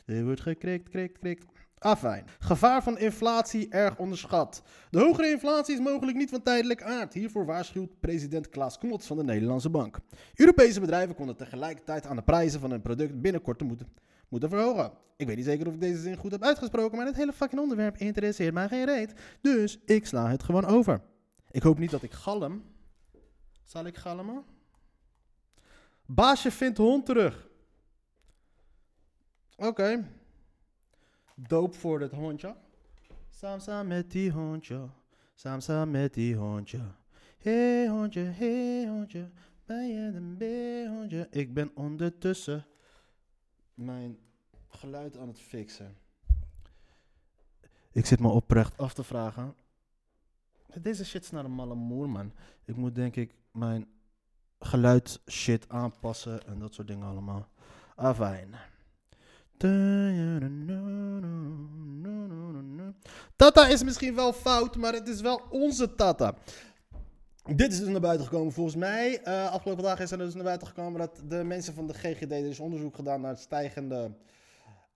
Er 0.06 0.24
wordt 0.24 0.41
gekrikt, 0.41 0.89
krikt, 0.89 1.18
krikt. 1.18 1.46
Afijn. 1.79 2.25
Gevaar 2.39 2.84
van 2.84 2.98
inflatie 2.98 3.70
erg 3.70 3.98
onderschat. 3.98 4.63
De 4.89 5.00
hogere 5.00 5.29
inflatie 5.29 5.74
is 5.74 5.82
mogelijk 5.82 6.18
niet 6.18 6.29
van 6.29 6.41
tijdelijk 6.41 6.84
aard. 6.84 7.13
Hiervoor 7.13 7.46
waarschuwt 7.46 8.00
president 8.00 8.50
Klaas 8.50 8.77
Knot 8.77 9.06
van 9.06 9.18
de 9.18 9.24
Nederlandse 9.24 9.70
Bank. 9.70 10.00
Europese 10.36 10.79
bedrijven 10.79 11.15
konden 11.15 11.36
tegelijkertijd 11.36 12.06
aan 12.06 12.15
de 12.15 12.22
prijzen 12.22 12.60
van 12.60 12.72
hun 12.72 12.82
product 12.82 13.22
binnenkort 13.22 13.58
te 13.58 13.63
moeten, 13.63 13.88
moeten 14.29 14.50
verhogen. 14.50 14.91
Ik 15.15 15.27
weet 15.27 15.36
niet 15.36 15.45
zeker 15.45 15.67
of 15.67 15.74
ik 15.74 15.79
deze 15.79 16.01
zin 16.01 16.17
goed 16.17 16.31
heb 16.31 16.43
uitgesproken, 16.43 16.98
maar 16.98 17.05
het 17.05 17.15
hele 17.15 17.33
fucking 17.33 17.62
onderwerp 17.62 17.98
interesseert 17.98 18.53
mij 18.53 18.67
geen 18.67 18.86
reet. 18.86 19.13
Dus 19.41 19.79
ik 19.86 20.05
sla 20.05 20.29
het 20.29 20.43
gewoon 20.43 20.65
over. 20.65 21.01
Ik 21.51 21.63
hoop 21.63 21.79
niet 21.79 21.91
dat 21.91 22.03
ik 22.03 22.12
galm. 22.12 22.63
Zal 23.63 23.86
ik 23.86 23.98
galmen? 23.98 24.43
Baasje 26.05 26.51
vindt 26.51 26.77
hond 26.77 27.05
terug. 27.05 27.48
Oké. 29.55 30.07
Doop 31.36 31.75
voor 31.75 32.01
het 32.01 32.12
hondje. 32.12 32.55
Saam 33.29 33.88
met 33.88 34.12
die 34.12 34.31
hondje. 34.31 34.89
Saam 35.36 35.91
met 35.91 36.13
die 36.13 36.36
hondje. 36.36 36.81
Hey 37.38 37.88
hondje, 37.88 38.21
hey 38.21 38.88
hondje. 38.88 39.29
Ben 39.65 39.88
je 39.88 40.12
een 40.15 40.38
beehondje? 40.38 41.27
Ik 41.31 41.53
ben 41.53 41.71
ondertussen 41.74 42.65
mijn 43.79 44.17
geluid 44.69 45.17
aan 45.17 45.27
het 45.27 45.39
fixen. 45.39 45.98
Ik 47.91 48.05
zit 48.05 48.19
me 48.19 48.27
oprecht 48.27 48.77
af 48.77 48.93
te 48.93 49.03
vragen. 49.03 49.55
Deze 50.81 51.05
shit 51.05 51.24
is 51.24 51.31
naar 51.31 51.45
een 51.45 51.51
malle 51.51 51.75
moer, 51.75 52.09
man. 52.09 52.33
Ik 52.65 52.75
moet 52.75 52.95
denk 52.95 53.15
ik 53.15 53.36
mijn 53.51 53.88
geluidsshit 54.59 55.69
aanpassen 55.69 56.48
en 56.48 56.59
dat 56.59 56.74
soort 56.74 56.88
dingen 56.88 57.07
allemaal. 57.07 57.48
Afijn. 57.95 58.55
Tata 63.36 63.67
is 63.67 63.83
misschien 63.83 64.15
wel 64.15 64.33
fout, 64.33 64.75
maar 64.75 64.93
het 64.93 65.07
is 65.07 65.21
wel 65.21 65.41
onze 65.50 65.95
Tata. 65.95 66.36
Dit 67.56 67.72
is 67.72 67.79
dus 67.79 67.88
naar 67.88 68.01
buiten 68.01 68.27
gekomen 68.27 68.53
volgens 68.53 68.75
mij. 68.75 69.22
Uh, 69.27 69.51
afgelopen 69.51 69.84
dagen 69.84 70.03
is 70.03 70.12
er 70.12 70.18
dus 70.18 70.34
naar 70.34 70.44
buiten 70.44 70.68
gekomen 70.68 71.00
dat 71.00 71.22
de 71.27 71.44
mensen 71.44 71.74
van 71.74 71.88
de 71.88 71.94
GGD... 71.94 72.32
Er 72.32 72.50
is 72.50 72.60
onderzoek 72.60 72.96
gedaan 72.96 73.22
naar 73.22 73.32
het 73.32 73.39
stijgende 73.39 74.12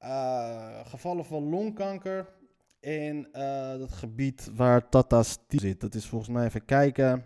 uh, 0.04 0.80
gevallen 0.86 1.26
van 1.26 1.50
longkanker... 1.50 2.30
in 2.80 3.28
uh, 3.34 3.78
dat 3.78 3.92
gebied 3.92 4.50
waar 4.56 4.90
Tata 4.90 5.24
zit. 5.48 5.82
Dat 5.82 5.96
is 5.96 6.06
volgens 6.06 6.32
mij 6.32 6.46
even 6.46 6.66
kijken... 6.66 7.26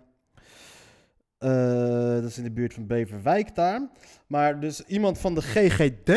dat 1.37 2.23
is 2.23 2.37
in 2.37 2.43
de 2.43 2.51
buurt 2.51 2.73
van 2.73 2.87
Beverwijk 2.87 3.55
daar. 3.55 3.89
Maar 4.27 4.59
dus 4.59 4.81
iemand 4.81 5.17
van 5.17 5.35
de 5.35 5.41
GGD 5.41 6.11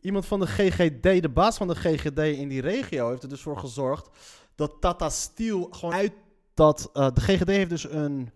iemand 0.00 0.26
van 0.26 0.40
de 0.40 0.46
GGD, 0.46 1.22
de 1.22 1.30
baas 1.32 1.56
van 1.56 1.68
de 1.68 1.74
GGD 1.74 2.18
in 2.18 2.48
die 2.48 2.60
regio, 2.60 3.08
heeft 3.08 3.22
er 3.22 3.28
dus 3.28 3.40
voor 3.40 3.58
gezorgd 3.58 4.08
dat 4.54 4.76
Tata 4.80 5.08
Steel 5.08 5.68
gewoon 5.70 5.94
uit 5.94 6.12
dat. 6.56 6.90
Uh, 6.94 7.08
de 7.14 7.20
GGD 7.20 7.48
heeft 7.48 7.70
dus 7.70 7.90
een 7.90 8.30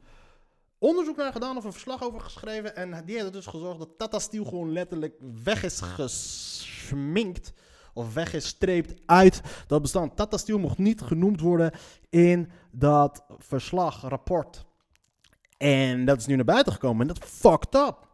onderzoek 0.79 1.17
naar 1.17 1.33
gedaan 1.33 1.57
of 1.57 1.65
een 1.65 1.73
verslag 1.73 2.03
over 2.03 2.21
geschreven. 2.21 2.77
En 2.77 3.05
die 3.05 3.19
heeft 3.19 3.33
dus 3.33 3.47
gezorgd 3.47 3.79
dat 3.79 3.99
Tata 3.99 4.19
Steel 4.19 4.45
gewoon 4.45 4.73
letterlijk 4.73 5.15
weg 5.45 5.63
is 5.63 5.81
gesminkt. 5.81 7.53
Of 7.95 8.15
weggestreept 8.15 9.01
uit 9.07 9.43
dat 9.67 9.83
bestand. 9.83 10.17
Tata 10.17 10.37
Steel 10.37 10.59
mocht 10.59 10.79
niet 10.79 11.01
genoemd 11.01 11.41
worden 11.41 11.73
in 12.11 12.51
dat 12.71 13.25
verslag, 13.39 14.01
rapport. 14.01 14.65
En 15.57 16.05
dat 16.05 16.19
is 16.19 16.27
nu 16.27 16.37
naar 16.37 16.45
buiten 16.45 16.73
gekomen. 16.73 17.01
En 17.01 17.15
dat 17.15 17.25
fucked 17.29 17.75
up. 17.75 18.09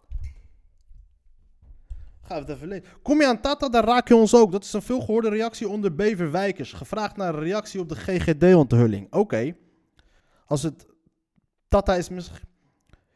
Ga 2.23 2.39
het 2.39 2.49
even 2.49 2.69
lezen. 2.69 2.85
Kom 3.03 3.21
je 3.21 3.27
aan 3.27 3.41
Tata, 3.41 3.69
dan 3.69 3.85
raak 3.85 4.09
je 4.09 4.17
ons 4.17 4.35
ook. 4.35 4.53
Dat 4.53 4.65
is 4.65 4.73
een 4.73 4.83
veelgehoorde 4.83 5.29
reactie 5.29 5.69
onder 5.69 5.95
Beverwijkers. 5.95 6.73
Gevraagd 6.73 7.17
naar 7.17 7.35
een 7.35 7.41
reactie 7.41 7.81
op 7.81 7.89
de 7.89 7.97
GGD-onthulling. 7.97 9.13
Oké. 9.13 9.55
Als 10.47 10.63
het 10.63 10.87
Tata 11.69 11.95
is 11.95 12.09
misschien... 12.09 12.49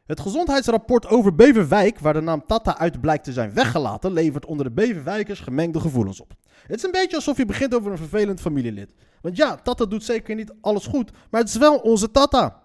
Het 0.06 0.20
gezondheidsrapport 0.20 1.06
over 1.06 1.34
Beverwijk, 1.34 1.98
waar 1.98 2.12
de 2.12 2.20
naam 2.20 2.46
Tata 2.46 2.78
uit 2.78 3.00
blijkt 3.00 3.24
te 3.24 3.32
zijn 3.32 3.54
weggelaten, 3.54 4.12
levert 4.12 4.46
onder 4.46 4.64
de 4.64 4.72
Beverwijkers 4.72 5.40
gemengde 5.40 5.80
gevoelens 5.80 6.20
op. 6.20 6.34
Het 6.66 6.76
is 6.76 6.82
een 6.82 6.90
beetje 6.90 7.16
alsof 7.16 7.36
je 7.36 7.46
begint 7.46 7.74
over 7.74 7.90
een 7.90 7.98
vervelend 7.98 8.40
familielid. 8.40 8.94
Want 9.20 9.36
ja, 9.36 9.56
Tata 9.56 9.86
doet 9.86 10.04
zeker 10.04 10.34
niet 10.34 10.52
alles 10.60 10.86
goed, 10.86 11.10
maar 11.30 11.40
het 11.40 11.48
is 11.48 11.56
wel 11.56 11.76
onze 11.76 12.10
Tata. 12.10 12.62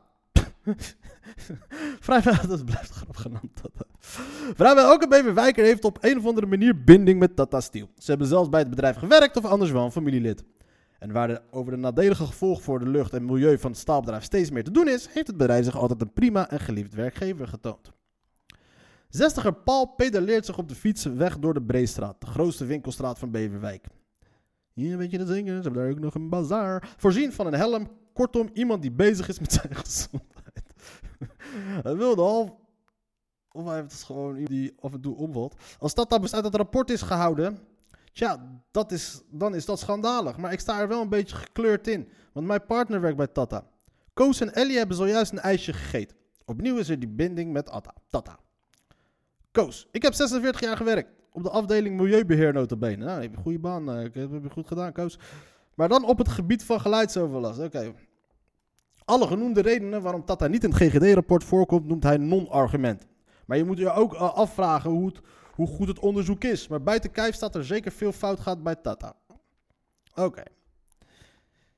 Vrijwel, 2.00 2.48
dat 2.48 2.66
blijft 2.66 2.90
grappig 2.90 3.22
genoemd. 3.22 3.56
Tata. 3.62 3.86
Vrijwel 4.56 4.90
elke 4.92 5.08
Beverwijker 5.08 5.64
heeft 5.64 5.84
op 5.84 5.98
een 6.02 6.18
of 6.18 6.26
andere 6.26 6.48
manier 6.48 6.84
binding 6.84 7.20
met 7.20 7.36
Tata 7.36 7.62
Steel. 7.62 7.90
Ze 7.98 8.10
hebben 8.10 8.28
zelfs 8.28 8.50
bij 8.50 8.60
het 8.60 8.70
bedrijf 8.70 8.98
gewerkt 8.98 9.38
of 9.38 9.46
anders 9.46 9.72
wel 9.72 9.86
een 9.86 9.92
familielid. 9.92 10.44
En 11.00 11.12
waar 11.12 11.30
er 11.30 11.42
over 11.52 11.72
de 11.72 11.78
nadelige 11.78 12.26
gevolgen 12.26 12.64
voor 12.64 12.80
de 12.80 12.90
lucht 12.90 13.14
en 13.14 13.26
milieu 13.26 13.58
van 13.58 13.72
het 13.72 13.80
staalbedrijf 13.80 14.24
steeds 14.24 14.50
meer 14.50 14.64
te 14.64 14.72
doen 14.72 14.88
is, 14.88 15.08
heeft 15.08 15.28
het 15.28 15.38
bedrijf 15.38 15.66
zich 15.66 15.78
altijd 15.78 16.02
een 16.02 16.14
prima 16.14 16.50
en 16.50 16.60
geliefd 16.60 16.94
werkgever 16.94 17.48
getoond. 17.48 17.92
Zestiger 19.10 19.54
Paul 19.54 19.86
pedaleert 19.86 20.46
zich 20.46 20.58
op 20.58 20.70
de 20.70 20.76
fiets 20.76 21.04
weg 21.04 21.40
door 21.40 21.54
de 21.54 21.64
Breestraat, 21.64 22.22
de 22.22 22.28
grootste 22.28 22.66
winkelstraat 22.66 23.20
van 23.20 23.32
Beverwijk. 23.32 23.88
Hier 24.74 24.98
weet 24.98 25.12
je 25.12 25.18
de 25.18 25.26
zingen, 25.26 25.56
ze 25.56 25.62
hebben 25.62 25.82
daar 25.82 25.92
ook 25.92 26.00
nog 26.00 26.16
een 26.16 26.30
bazaar. 26.30 26.94
Voorzien 26.98 27.34
van 27.34 27.48
een 27.48 27.54
helm, 27.54 27.88
kortom 28.14 28.50
iemand 28.54 28.82
die 28.82 28.92
bezig 28.92 29.28
is 29.28 29.40
met 29.40 29.52
zijn 29.52 29.76
gezondheid. 29.86 30.64
Hij 31.84 31.96
wilde 31.96 32.22
half 32.22 32.54
of 33.52 33.66
hij 33.66 33.76
heeft 33.76 33.92
het 33.92 34.04
gewoon 34.04 34.44
die 34.44 34.74
af 34.80 34.94
en 34.94 35.02
toe 35.02 35.16
omvalt. 35.16 35.56
Als 35.80 35.94
dat 35.94 36.10
dan 36.10 36.34
uit 36.34 36.44
het 36.44 36.56
rapport 36.56 36.90
is 36.90 37.02
gehouden, 37.02 37.58
tja, 38.16 38.62
dat 38.72 38.92
is, 38.92 39.22
dan 39.30 39.56
is 39.56 39.66
dat 39.66 39.80
schandalig. 39.80 40.38
Maar 40.38 40.52
ik 40.52 40.60
sta 40.60 40.80
er 40.80 40.88
wel 40.88 41.02
een 41.02 41.10
beetje 41.10 41.36
gekleurd 41.36 41.88
in, 41.88 42.10
want 42.34 42.48
mijn 42.48 42.66
partner 42.66 43.02
werkt 43.02 43.18
bij 43.18 43.28
Tata. 43.28 43.68
Koos 44.14 44.42
en 44.42 44.54
Ellie 44.54 44.78
hebben 44.78 44.98
zojuist 44.98 45.32
een 45.32 45.40
ijsje 45.40 45.74
gegeten. 45.74 46.18
Opnieuw 46.46 46.78
is 46.78 46.90
er 46.90 47.00
die 47.00 47.10
binding 47.10 47.52
met 47.52 47.70
Atta, 47.70 47.94
Tata. 48.10 48.40
Koos, 49.52 49.88
ik 49.92 50.02
heb 50.02 50.14
46 50.14 50.62
jaar 50.62 50.78
gewerkt. 50.78 51.10
Op 51.32 51.44
de 51.44 51.50
afdeling 51.50 51.98
Milieubeheer 51.98 52.54
notabene. 52.54 53.06
Nou, 53.06 53.22
heb 53.22 53.32
je 53.32 53.38
een 53.38 53.44
goede 53.44 53.60
baan. 53.60 53.90
Uh, 53.90 54.02
heb 54.02 54.16
je 54.16 54.50
goed 54.52 54.68
gedaan, 54.68 54.92
Koos. 54.92 55.20
Maar 55.74 55.90
dan 55.90 56.06
op 56.06 56.18
het 56.18 56.28
gebied 56.28 56.64
van 56.64 56.82
geluidsoverlast. 56.82 57.60
Oké. 57.60 57.94
Alle 59.06 59.28
genoemde 59.28 59.62
redenen 59.62 60.02
waarom 60.02 60.26
Tata 60.26 60.48
niet 60.48 60.64
in 60.64 60.70
het 60.70 60.80
GGD-rapport 60.80 61.44
voorkomt, 61.44 61.86
noemt 61.86 62.04
hij 62.04 62.18
non-argument. 62.18 63.08
Maar 63.46 63.58
je 63.58 63.64
moet 63.64 63.78
je 63.78 63.92
ook 63.92 64.14
uh, 64.14 64.34
afvragen 64.34 64.90
hoe, 64.90 65.08
het, 65.08 65.22
hoe 65.56 65.68
goed 65.68 65.88
het 65.88 66.00
onderzoek 66.00 66.44
is. 66.44 66.68
Maar 66.68 66.84
buiten 66.84 67.12
kijf 67.12 67.36
staat 67.36 67.56
er 67.56 67.66
zeker 67.66 67.92
veel 67.92 68.12
fout 68.12 68.40
gaat 68.40 68.64
bij 68.64 68.76
Tata. 68.76 69.16
Oké. 70.16 70.44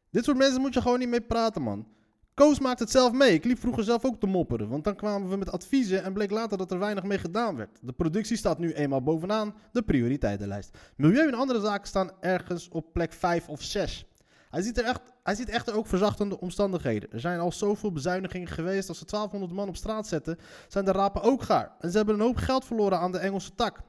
Dit 0.10 0.24
soort 0.24 0.38
mensen 0.38 0.62
moet 0.62 0.74
je 0.74 0.82
gewoon 0.82 1.00
niet 1.00 1.10
mee 1.10 1.22
praten, 1.22 1.62
man. 1.62 1.88
Koos 2.34 2.60
maakt 2.60 2.80
het 2.80 2.92
zelf 2.92 3.12
mee. 3.12 3.34
Ik 3.34 3.44
liep 3.44 3.60
vroeger 3.60 3.84
zelf 3.84 4.06
ook 4.06 4.20
te 4.20 4.28
mopperen. 4.28 4.70
Want 4.70 4.84
dan 4.84 4.96
kwamen 4.96 5.30
we 5.30 5.36
met 5.36 5.52
adviezen 5.52 6.04
en 6.04 6.14
bleek 6.14 6.32
later 6.32 6.58
dat 6.58 6.72
er 6.72 6.80
weinig 6.80 7.04
mee 7.04 7.18
gedaan 7.18 7.56
werd. 7.56 7.80
De 7.82 7.92
productie 7.94 8.38
staat 8.38 8.58
nu 8.58 8.74
eenmaal 8.74 9.04
bovenaan 9.04 9.56
de 9.72 9.82
prioriteitenlijst. 9.82 10.78
Milieu 10.96 11.28
en 11.28 11.34
andere 11.34 11.60
zaken 11.60 11.88
staan 11.88 12.12
ergens 12.20 12.70
op 12.70 12.94
plek 12.94 13.14
5 13.14 13.50
of 13.50 13.62
6. 13.62 14.06
Hij 14.50 14.62
ziet, 14.62 14.78
er 14.78 14.84
echt, 14.84 15.02
hij 15.24 15.36
ziet 15.36 15.50
echter 15.50 15.76
ook 15.76 15.88
verzachtende 15.88 16.40
omstandigheden. 16.40 17.12
Er 17.12 17.20
zijn 17.20 17.40
al 17.40 17.52
zoveel 17.52 17.92
bezuinigingen 17.92 18.48
geweest. 18.48 18.90
Als 18.90 18.98
ze 18.98 19.06
1200 19.06 19.60
man 19.60 19.70
op 19.70 19.76
straat 19.76 20.08
zetten, 20.08 20.38
zijn 20.68 20.86
de 20.86 20.92
rapen 20.92 21.22
ook 21.22 21.42
gaar. 21.42 21.76
En 21.80 21.92
ze 21.92 21.98
hebben 21.98 22.16
een 22.16 22.22
hoop 22.22 22.36
geld 22.38 22.66
verloren 22.66 23.00
aan 23.00 23.12
de 23.12 23.18
Engelse 23.18 23.56
tak. 23.56 23.80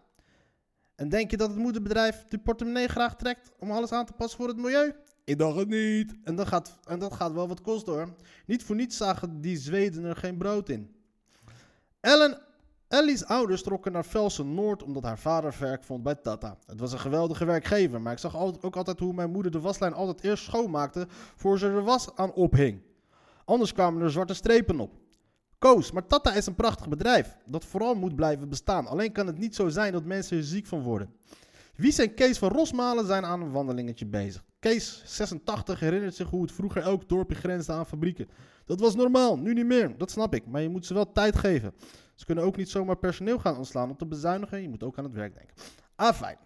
En 0.95 1.09
denk 1.09 1.31
je 1.31 1.37
dat 1.37 1.49
het 1.49 1.59
moederbedrijf 1.59 2.25
de 2.29 2.38
portemonnee 2.38 2.88
graag 2.88 3.17
trekt 3.17 3.53
om 3.59 3.71
alles 3.71 3.93
aan 3.93 4.07
te 4.07 4.12
passen 4.12 4.38
voor 4.38 4.49
het 4.49 4.57
milieu? 4.57 4.95
Ik 5.25 5.38
dacht 5.38 5.57
het 5.57 5.69
niet. 5.69 6.15
En 6.25 6.37
dat 6.37 6.49
gaat, 6.49 6.79
en 6.85 6.99
dat 6.99 7.12
gaat 7.12 7.33
wel 7.33 7.49
wat 7.49 7.61
kosten 7.61 7.93
hoor. 7.93 8.15
Niet 8.47 8.65
voor 8.65 8.77
niets 8.77 8.97
zagen 8.97 9.41
die 9.41 9.57
Zweden 9.57 10.05
er 10.05 10.17
geen 10.17 10.38
brood 10.38 10.69
in. 10.69 10.97
Ellen 12.00 12.38
Ellie's 12.88 13.23
ouders 13.25 13.62
trokken 13.62 13.92
naar 13.92 14.04
Velsen 14.04 14.54
Noord 14.54 14.83
omdat 14.83 15.02
haar 15.02 15.18
vader 15.18 15.57
werk 15.59 15.85
vond 15.85 16.02
bij 16.02 16.14
Tata. 16.14 16.59
Het 16.66 16.80
was 16.80 16.92
een 16.92 16.99
geweldige 16.99 17.45
werkgever, 17.45 18.00
maar 18.00 18.12
ik 18.12 18.18
zag 18.18 18.37
ook 18.37 18.76
altijd 18.76 18.99
hoe 18.99 19.12
mijn 19.12 19.30
moeder 19.30 19.52
de 19.52 19.61
waslijn 19.61 19.92
altijd 19.92 20.25
eerst 20.25 20.45
schoonmaakte 20.45 21.07
voor 21.37 21.59
ze 21.59 21.66
er 21.66 21.85
was 21.85 22.16
aan 22.16 22.33
ophing. 22.33 22.83
Anders 23.45 23.73
kwamen 23.73 24.02
er 24.02 24.11
zwarte 24.11 24.35
strepen 24.35 24.80
op. 24.80 24.95
Koos, 25.59 25.90
maar 25.90 26.07
Tata 26.07 26.35
is 26.35 26.47
een 26.47 26.54
prachtig 26.54 26.88
bedrijf 26.88 27.37
dat 27.47 27.64
vooral 27.64 27.95
moet 27.95 28.16
blijven 28.16 28.49
bestaan. 28.49 28.87
Alleen 28.87 29.12
kan 29.12 29.26
het 29.26 29.38
niet 29.38 29.54
zo 29.54 29.68
zijn 29.68 29.92
dat 29.92 30.04
mensen 30.04 30.37
er 30.37 30.45
ziek 30.45 30.66
van 30.66 30.83
worden. 30.83 31.14
Wies 31.75 31.99
en 31.99 32.14
Kees 32.14 32.38
van 32.38 32.50
Rosmalen 32.50 33.07
zijn 33.07 33.25
aan 33.25 33.40
een 33.40 33.52
wandelingetje 33.52 34.07
bezig. 34.07 34.45
Kees 34.59 35.03
86 35.05 35.81
herinnert 35.81 36.15
zich 36.15 36.29
hoe 36.29 36.43
het 36.43 36.53
vroeger 36.53 36.83
elk 36.83 37.09
dorpje 37.09 37.37
grensde 37.37 37.73
aan 37.73 37.87
fabrieken. 37.87 38.29
Dat 38.65 38.81
was 38.81 38.95
normaal, 38.95 39.38
nu 39.38 39.55
niet 39.55 39.67
meer. 39.67 39.99
Dat 39.99 40.11
snap 40.11 40.35
ik. 40.35 40.47
Maar 40.47 40.62
je 40.62 40.69
moet 40.69 40.87
ze 40.87 40.95
wel 40.95 41.12
tijd 41.12 41.37
geven. 41.37 41.75
Ze 42.15 42.25
kunnen 42.25 42.45
ook 42.45 42.57
niet 42.57 42.71
zomaar 42.71 42.97
personeel 42.97 43.38
gaan 43.38 43.57
ontslaan 43.57 43.91
om 43.91 43.97
te 43.97 44.07
bezuinigen. 44.07 44.62
Je 44.62 44.69
moet 44.69 44.83
ook 44.83 44.99
aan 44.99 45.05
het 45.05 45.12
werk 45.12 45.35
denken. 45.35 45.55
Ah, 45.95 46.15
fijn. 46.15 46.38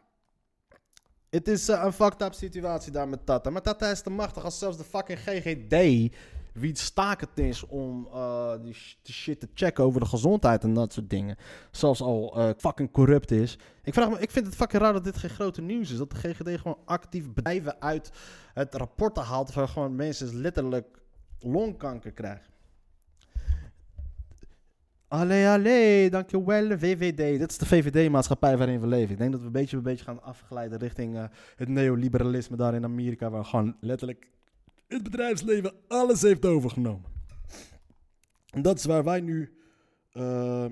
Het 1.30 1.48
is 1.48 1.68
eh, 1.68 1.82
een 1.84 1.92
fucked 1.92 2.22
up 2.22 2.34
situatie 2.34 2.92
daar 2.92 3.08
met 3.08 3.26
Tata. 3.26 3.50
Maar 3.50 3.62
Tata 3.62 3.90
is 3.90 4.02
te 4.02 4.10
machtig 4.10 4.44
als 4.44 4.58
zelfs 4.58 4.76
de 4.76 4.84
fucking 4.84 5.18
GGD 5.18 6.12
wie 6.52 6.76
staak 6.76 7.20
het 7.20 7.38
is 7.38 7.66
om 7.66 8.08
uh, 8.14 8.52
die, 8.62 8.76
die, 9.02 9.14
shit 9.14 9.40
te 9.40 9.48
checken 9.54 9.84
over 9.84 10.00
de 10.00 10.06
gezondheid 10.06 10.64
en 10.64 10.74
dat 10.74 10.92
soort 10.92 11.10
dingen. 11.10 11.36
Zelfs 11.70 12.00
al 12.00 12.38
uh, 12.38 12.50
fucking 12.56 12.90
corrupt 12.90 13.30
is. 13.30 13.58
Ik, 13.82 13.94
vraag 13.94 14.10
me, 14.10 14.18
ik 14.18 14.30
vind 14.30 14.46
het 14.46 14.54
fucking 14.54 14.82
raar 14.82 14.92
dat 14.92 15.04
dit 15.04 15.16
geen 15.16 15.30
grote 15.30 15.60
nieuws 15.60 15.90
is. 15.90 15.96
Dat 15.96 16.10
de 16.10 16.16
GGD 16.16 16.60
gewoon 16.60 16.78
actief 16.84 17.32
bedrijven 17.32 17.80
uit 17.80 18.10
het 18.54 18.74
rapport 18.74 19.16
haalt. 19.16 19.54
Waar 19.54 19.68
gewoon 19.68 19.96
mensen 19.96 20.36
letterlijk 20.36 20.98
longkanker 21.38 22.12
krijgen. 22.12 22.50
Allee, 25.08 25.48
allee, 25.48 26.10
dankjewel 26.10 26.78
VVD. 26.78 27.38
Dit 27.38 27.50
is 27.50 27.58
de 27.58 27.66
VVD-maatschappij 27.66 28.56
waarin 28.56 28.80
we 28.80 28.86
leven. 28.86 29.10
Ik 29.10 29.18
denk 29.18 29.32
dat 29.32 29.40
we 29.40 29.46
een 29.46 29.52
beetje 29.52 29.76
een 29.76 29.82
beetje 29.82 30.04
gaan 30.04 30.22
afgeleiden 30.22 30.78
richting 30.78 31.16
uh, 31.16 31.24
het 31.56 31.68
neoliberalisme 31.68 32.56
daar 32.56 32.74
in 32.74 32.84
Amerika. 32.84 33.30
Waar 33.30 33.44
gewoon 33.44 33.76
letterlijk 33.80 34.28
het 34.92 35.02
bedrijfsleven 35.02 35.72
alles 35.88 36.22
heeft 36.22 36.44
overgenomen. 36.44 37.10
En 38.50 38.62
dat 38.62 38.78
is 38.78 38.84
waar 38.84 39.04
wij 39.04 39.20
nu 39.20 39.52
uh, 40.12 40.66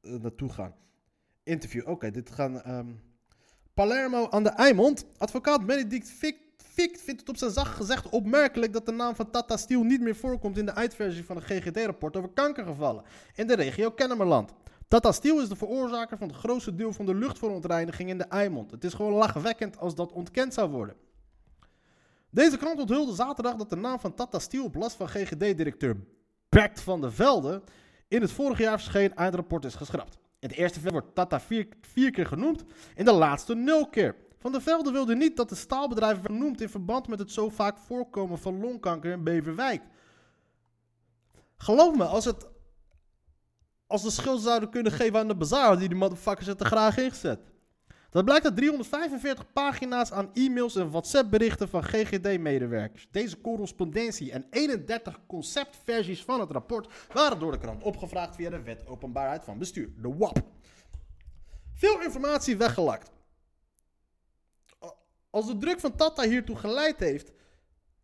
naartoe 0.00 0.52
gaan. 0.52 0.74
Interview. 1.42 1.88
Oké, 1.88 2.10
dit 2.10 2.30
gaan. 2.30 2.76
Um, 2.76 3.00
Palermo 3.74 4.28
aan 4.30 4.42
de 4.42 4.48
Eimond. 4.48 5.06
Advocaat 5.16 5.66
Benedict 5.66 6.10
Fick, 6.10 6.36
Fick 6.56 6.98
vindt 6.98 7.20
het 7.20 7.28
op 7.28 7.36
zijn 7.36 7.50
zacht 7.50 7.74
gezegd 7.76 8.08
opmerkelijk 8.08 8.72
dat 8.72 8.86
de 8.86 8.92
naam 8.92 9.14
van 9.14 9.30
Tata 9.30 9.56
Steel 9.56 9.82
niet 9.82 10.00
meer 10.00 10.16
voorkomt 10.16 10.58
in 10.58 10.66
de 10.66 10.72
eindversie 10.72 11.24
van 11.24 11.36
een 11.36 11.42
GGD-rapport 11.42 12.16
over 12.16 12.30
kankergevallen 12.30 13.04
in 13.34 13.46
de 13.46 13.54
regio 13.54 13.90
Kennemerland. 13.90 14.52
Tata 14.88 15.12
Steel 15.12 15.40
is 15.40 15.48
de 15.48 15.56
veroorzaker 15.56 16.18
van 16.18 16.28
het 16.28 16.36
grootste 16.36 16.74
deel 16.74 16.92
van 16.92 17.06
de 17.06 17.14
luchtverontreiniging 17.14 18.08
in 18.08 18.18
de 18.18 18.24
Eimond. 18.24 18.70
Het 18.70 18.84
is 18.84 18.94
gewoon 18.94 19.12
lachwekkend 19.12 19.78
als 19.78 19.94
dat 19.94 20.12
ontkend 20.12 20.54
zou 20.54 20.70
worden. 20.70 20.96
Deze 22.36 22.56
krant 22.56 22.80
onthulde 22.80 23.14
zaterdag 23.14 23.54
dat 23.54 23.70
de 23.70 23.76
naam 23.76 24.00
van 24.00 24.14
Tata 24.14 24.38
Steel 24.38 24.64
op 24.64 24.74
last 24.74 24.96
van 24.96 25.08
GGD-directeur 25.08 25.96
Bert 26.48 26.80
van 26.80 27.00
der 27.00 27.12
Velde 27.12 27.62
in 28.08 28.20
het 28.20 28.32
vorig 28.32 28.58
jaar 28.58 28.78
verscheen 28.78 29.14
eindrapport 29.14 29.64
is 29.64 29.74
geschrapt. 29.74 30.18
In 30.38 30.48
het 30.48 30.56
eerste 30.58 30.90
wordt 30.90 31.14
Tata 31.14 31.40
vier, 31.40 32.10
keer 32.10 32.26
genoemd, 32.26 32.64
in 32.94 33.04
de 33.04 33.12
laatste 33.12 33.54
nul 33.54 33.88
keer. 33.88 34.16
Van 34.38 34.52
der 34.52 34.62
Velde 34.62 34.90
wilde 34.90 35.14
niet 35.14 35.36
dat 35.36 35.48
de 35.48 35.54
staalbedrijven 35.54 36.22
werden 36.22 36.36
genoemd 36.36 36.60
in 36.60 36.68
verband 36.68 37.08
met 37.08 37.18
het 37.18 37.32
zo 37.32 37.48
vaak 37.48 37.78
voorkomen 37.78 38.38
van 38.38 38.60
longkanker 38.60 39.12
in 39.12 39.24
Beverwijk. 39.24 39.82
Geloof 41.56 41.96
me, 41.96 42.04
als, 42.04 42.24
het, 42.24 42.48
als 43.86 44.02
de 44.02 44.10
schuld 44.10 44.40
zouden 44.40 44.70
kunnen 44.70 44.92
geven 44.92 45.18
aan 45.18 45.28
de 45.28 45.36
bazaar, 45.36 45.78
die 45.78 45.88
die 45.88 45.98
motherfuckers 45.98 46.46
het 46.46 46.60
er 46.60 46.66
graag 46.66 46.96
ingezet. 46.96 47.40
Dat 48.16 48.24
blijkt 48.24 48.44
uit 48.44 48.56
345 48.56 49.52
pagina's 49.52 50.12
aan 50.12 50.30
e-mails 50.34 50.76
en 50.76 50.90
WhatsApp-berichten 50.90 51.68
van 51.68 51.84
GGD-medewerkers. 51.84 53.08
Deze 53.10 53.40
correspondentie 53.40 54.32
en 54.32 54.46
31 54.50 55.20
conceptversies 55.26 56.24
van 56.24 56.40
het 56.40 56.50
rapport 56.50 57.06
waren 57.12 57.38
door 57.38 57.52
de 57.52 57.58
krant 57.58 57.82
opgevraagd 57.82 58.34
via 58.34 58.50
de 58.50 58.62
Wet 58.62 58.86
Openbaarheid 58.86 59.44
van 59.44 59.58
Bestuur, 59.58 59.92
de 60.02 60.14
WAP. 60.14 60.42
Veel 61.74 62.02
informatie 62.02 62.56
weggelakt. 62.56 63.10
Als 65.30 65.46
de 65.46 65.58
druk 65.58 65.80
van 65.80 65.96
Tata 65.96 66.22
hiertoe 66.28 66.56
geleid 66.56 67.00
heeft, 67.00 67.32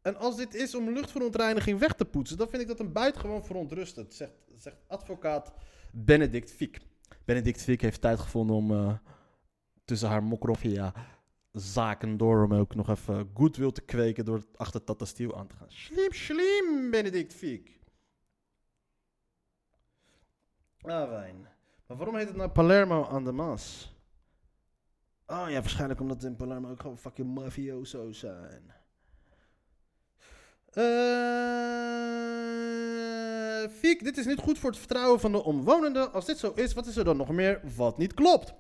en 0.03 0.17
als 0.17 0.37
dit 0.37 0.55
is 0.55 0.75
om 0.75 0.91
luchtverontreiniging 0.91 1.79
weg 1.79 1.93
te 1.93 2.05
poetsen, 2.05 2.39
dan 2.39 2.49
vind 2.49 2.63
ik 2.63 2.69
dat 2.69 2.81
een 2.81 2.93
buitengewoon 2.93 3.45
verontrustend, 3.45 4.15
zegt, 4.15 4.35
zegt 4.57 4.77
advocaat 4.87 5.53
Benedict 5.93 6.51
Fiek. 6.51 6.79
Benedict 7.25 7.63
Fiek 7.63 7.81
heeft 7.81 8.01
tijd 8.01 8.21
gevonden 8.21 8.57
om. 8.57 8.71
Uh, 8.71 8.95
tussen 9.93 10.11
haar 10.11 10.23
Mokrofia 10.23 10.93
zaken 11.53 12.17
door 12.17 12.45
om 12.45 12.55
ook 12.55 12.75
nog 12.75 12.89
even 12.89 13.31
goed 13.35 13.57
wil 13.57 13.73
te 13.73 13.81
kweken 13.81 14.25
door 14.25 14.45
achter 14.57 14.85
Tata 14.85 15.05
Steel 15.05 15.37
aan 15.37 15.47
te 15.47 15.57
gaan. 15.57 15.71
Slim, 15.71 16.13
slim, 16.13 16.91
Benedict 16.91 17.35
Fiek. 17.35 17.81
Ah, 20.81 21.09
wijn. 21.09 21.49
Maar 21.87 21.97
waarom 21.97 22.17
heet 22.17 22.27
het 22.27 22.37
nou 22.37 22.51
Palermo 22.51 23.07
aan 23.07 23.25
de 23.25 23.33
Maas? 23.33 23.95
Oh 25.27 25.45
ja, 25.49 25.61
waarschijnlijk 25.61 26.01
omdat 26.01 26.25
in 26.25 26.37
Palermo 26.37 26.71
ook 26.71 26.81
gewoon 26.81 26.99
fucking 26.99 27.35
mafioso's 27.35 28.19
zijn. 28.19 28.73
Uh, 30.75 30.83
Fiek, 33.71 34.05
dit 34.05 34.17
is 34.17 34.27
niet 34.27 34.39
goed 34.39 34.59
voor 34.59 34.71
het 34.71 34.79
vertrouwen 34.79 35.21
van 35.21 35.33
de 35.33 35.45
omwonenden. 35.45 36.13
Als 36.13 36.25
dit 36.25 36.39
zo 36.39 36.53
is, 36.55 36.73
wat 36.73 36.87
is 36.87 36.97
er 36.97 37.05
dan 37.05 37.17
nog 37.17 37.29
meer 37.29 37.61
wat 37.77 37.99
niet 37.99 38.15
klopt? 38.15 38.55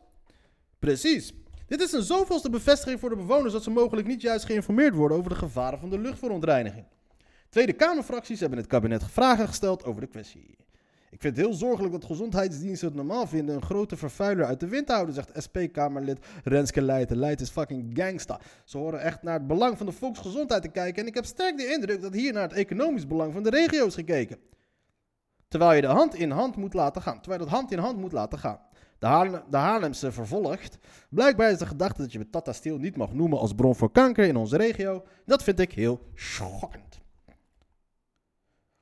Precies. 0.82 1.32
Dit 1.66 1.80
is 1.80 1.92
een 1.92 2.02
zoveelste 2.02 2.50
bevestiging 2.50 3.00
voor 3.00 3.08
de 3.08 3.16
bewoners 3.16 3.52
dat 3.52 3.62
ze 3.62 3.70
mogelijk 3.70 4.06
niet 4.06 4.20
juist 4.20 4.44
geïnformeerd 4.44 4.94
worden 4.94 5.18
over 5.18 5.30
de 5.30 5.36
gevaren 5.36 5.78
van 5.78 5.90
de 5.90 5.98
luchtverontreiniging. 5.98 6.84
Tweede 7.48 7.72
Kamerfracties 7.72 8.40
hebben 8.40 8.58
het 8.58 8.66
kabinet 8.66 9.04
vragen 9.04 9.48
gesteld 9.48 9.84
over 9.84 10.00
de 10.00 10.06
kwestie. 10.06 10.56
Ik 11.10 11.20
vind 11.20 11.36
het 11.36 11.46
heel 11.46 11.54
zorgelijk 11.54 11.92
dat 11.92 12.04
gezondheidsdiensten 12.04 12.88
het 12.88 12.96
normaal 12.96 13.26
vinden 13.26 13.54
een 13.54 13.62
grote 13.62 13.96
vervuiler 13.96 14.46
uit 14.46 14.60
de 14.60 14.68
wind 14.68 14.86
te 14.86 14.92
houden, 14.92 15.14
zegt 15.14 15.42
SP-Kamerlid 15.44 16.26
Renske 16.44 16.82
Leijten. 16.82 17.16
Leijten 17.16 17.46
is 17.46 17.52
fucking 17.52 17.90
gangsta. 17.94 18.40
Ze 18.64 18.78
horen 18.78 19.00
echt 19.00 19.22
naar 19.22 19.38
het 19.38 19.46
belang 19.46 19.76
van 19.76 19.86
de 19.86 19.92
volksgezondheid 19.92 20.62
te 20.62 20.68
kijken 20.68 21.02
en 21.02 21.08
ik 21.08 21.14
heb 21.14 21.24
sterk 21.24 21.56
de 21.56 21.66
indruk 21.66 22.00
dat 22.00 22.14
hier 22.14 22.32
naar 22.32 22.48
het 22.48 22.52
economisch 22.52 23.06
belang 23.06 23.32
van 23.32 23.42
de 23.42 23.50
regio 23.50 23.86
is 23.86 23.94
gekeken. 23.94 24.38
Terwijl 25.48 25.74
je 25.74 25.80
de 25.80 25.86
hand 25.86 26.14
in 26.14 26.30
hand 26.30 26.56
moet 26.56 26.74
laten 26.74 27.02
gaan. 27.02 27.20
Terwijl 27.20 27.42
dat 27.42 27.52
hand 27.52 27.72
in 27.72 27.78
hand 27.78 27.96
moet 27.98 28.12
laten 28.12 28.38
gaan 28.38 28.60
de, 29.02 29.08
Haarlem, 29.08 29.42
de 29.50 29.56
Haarlemse 29.56 30.12
vervolgt. 30.12 30.78
Blijkbaar 31.10 31.50
is 31.50 31.58
de 31.58 31.66
gedachte 31.66 32.02
dat 32.02 32.12
je 32.12 32.30
Tata 32.30 32.52
Steel 32.52 32.78
niet 32.78 32.96
mag 32.96 33.12
noemen 33.12 33.38
als 33.38 33.54
bron 33.54 33.74
voor 33.74 33.90
kanker 33.90 34.24
in 34.24 34.36
onze 34.36 34.56
regio. 34.56 35.04
Dat 35.26 35.42
vind 35.42 35.60
ik 35.60 35.72
heel 35.72 36.00
schokkend. 36.14 37.00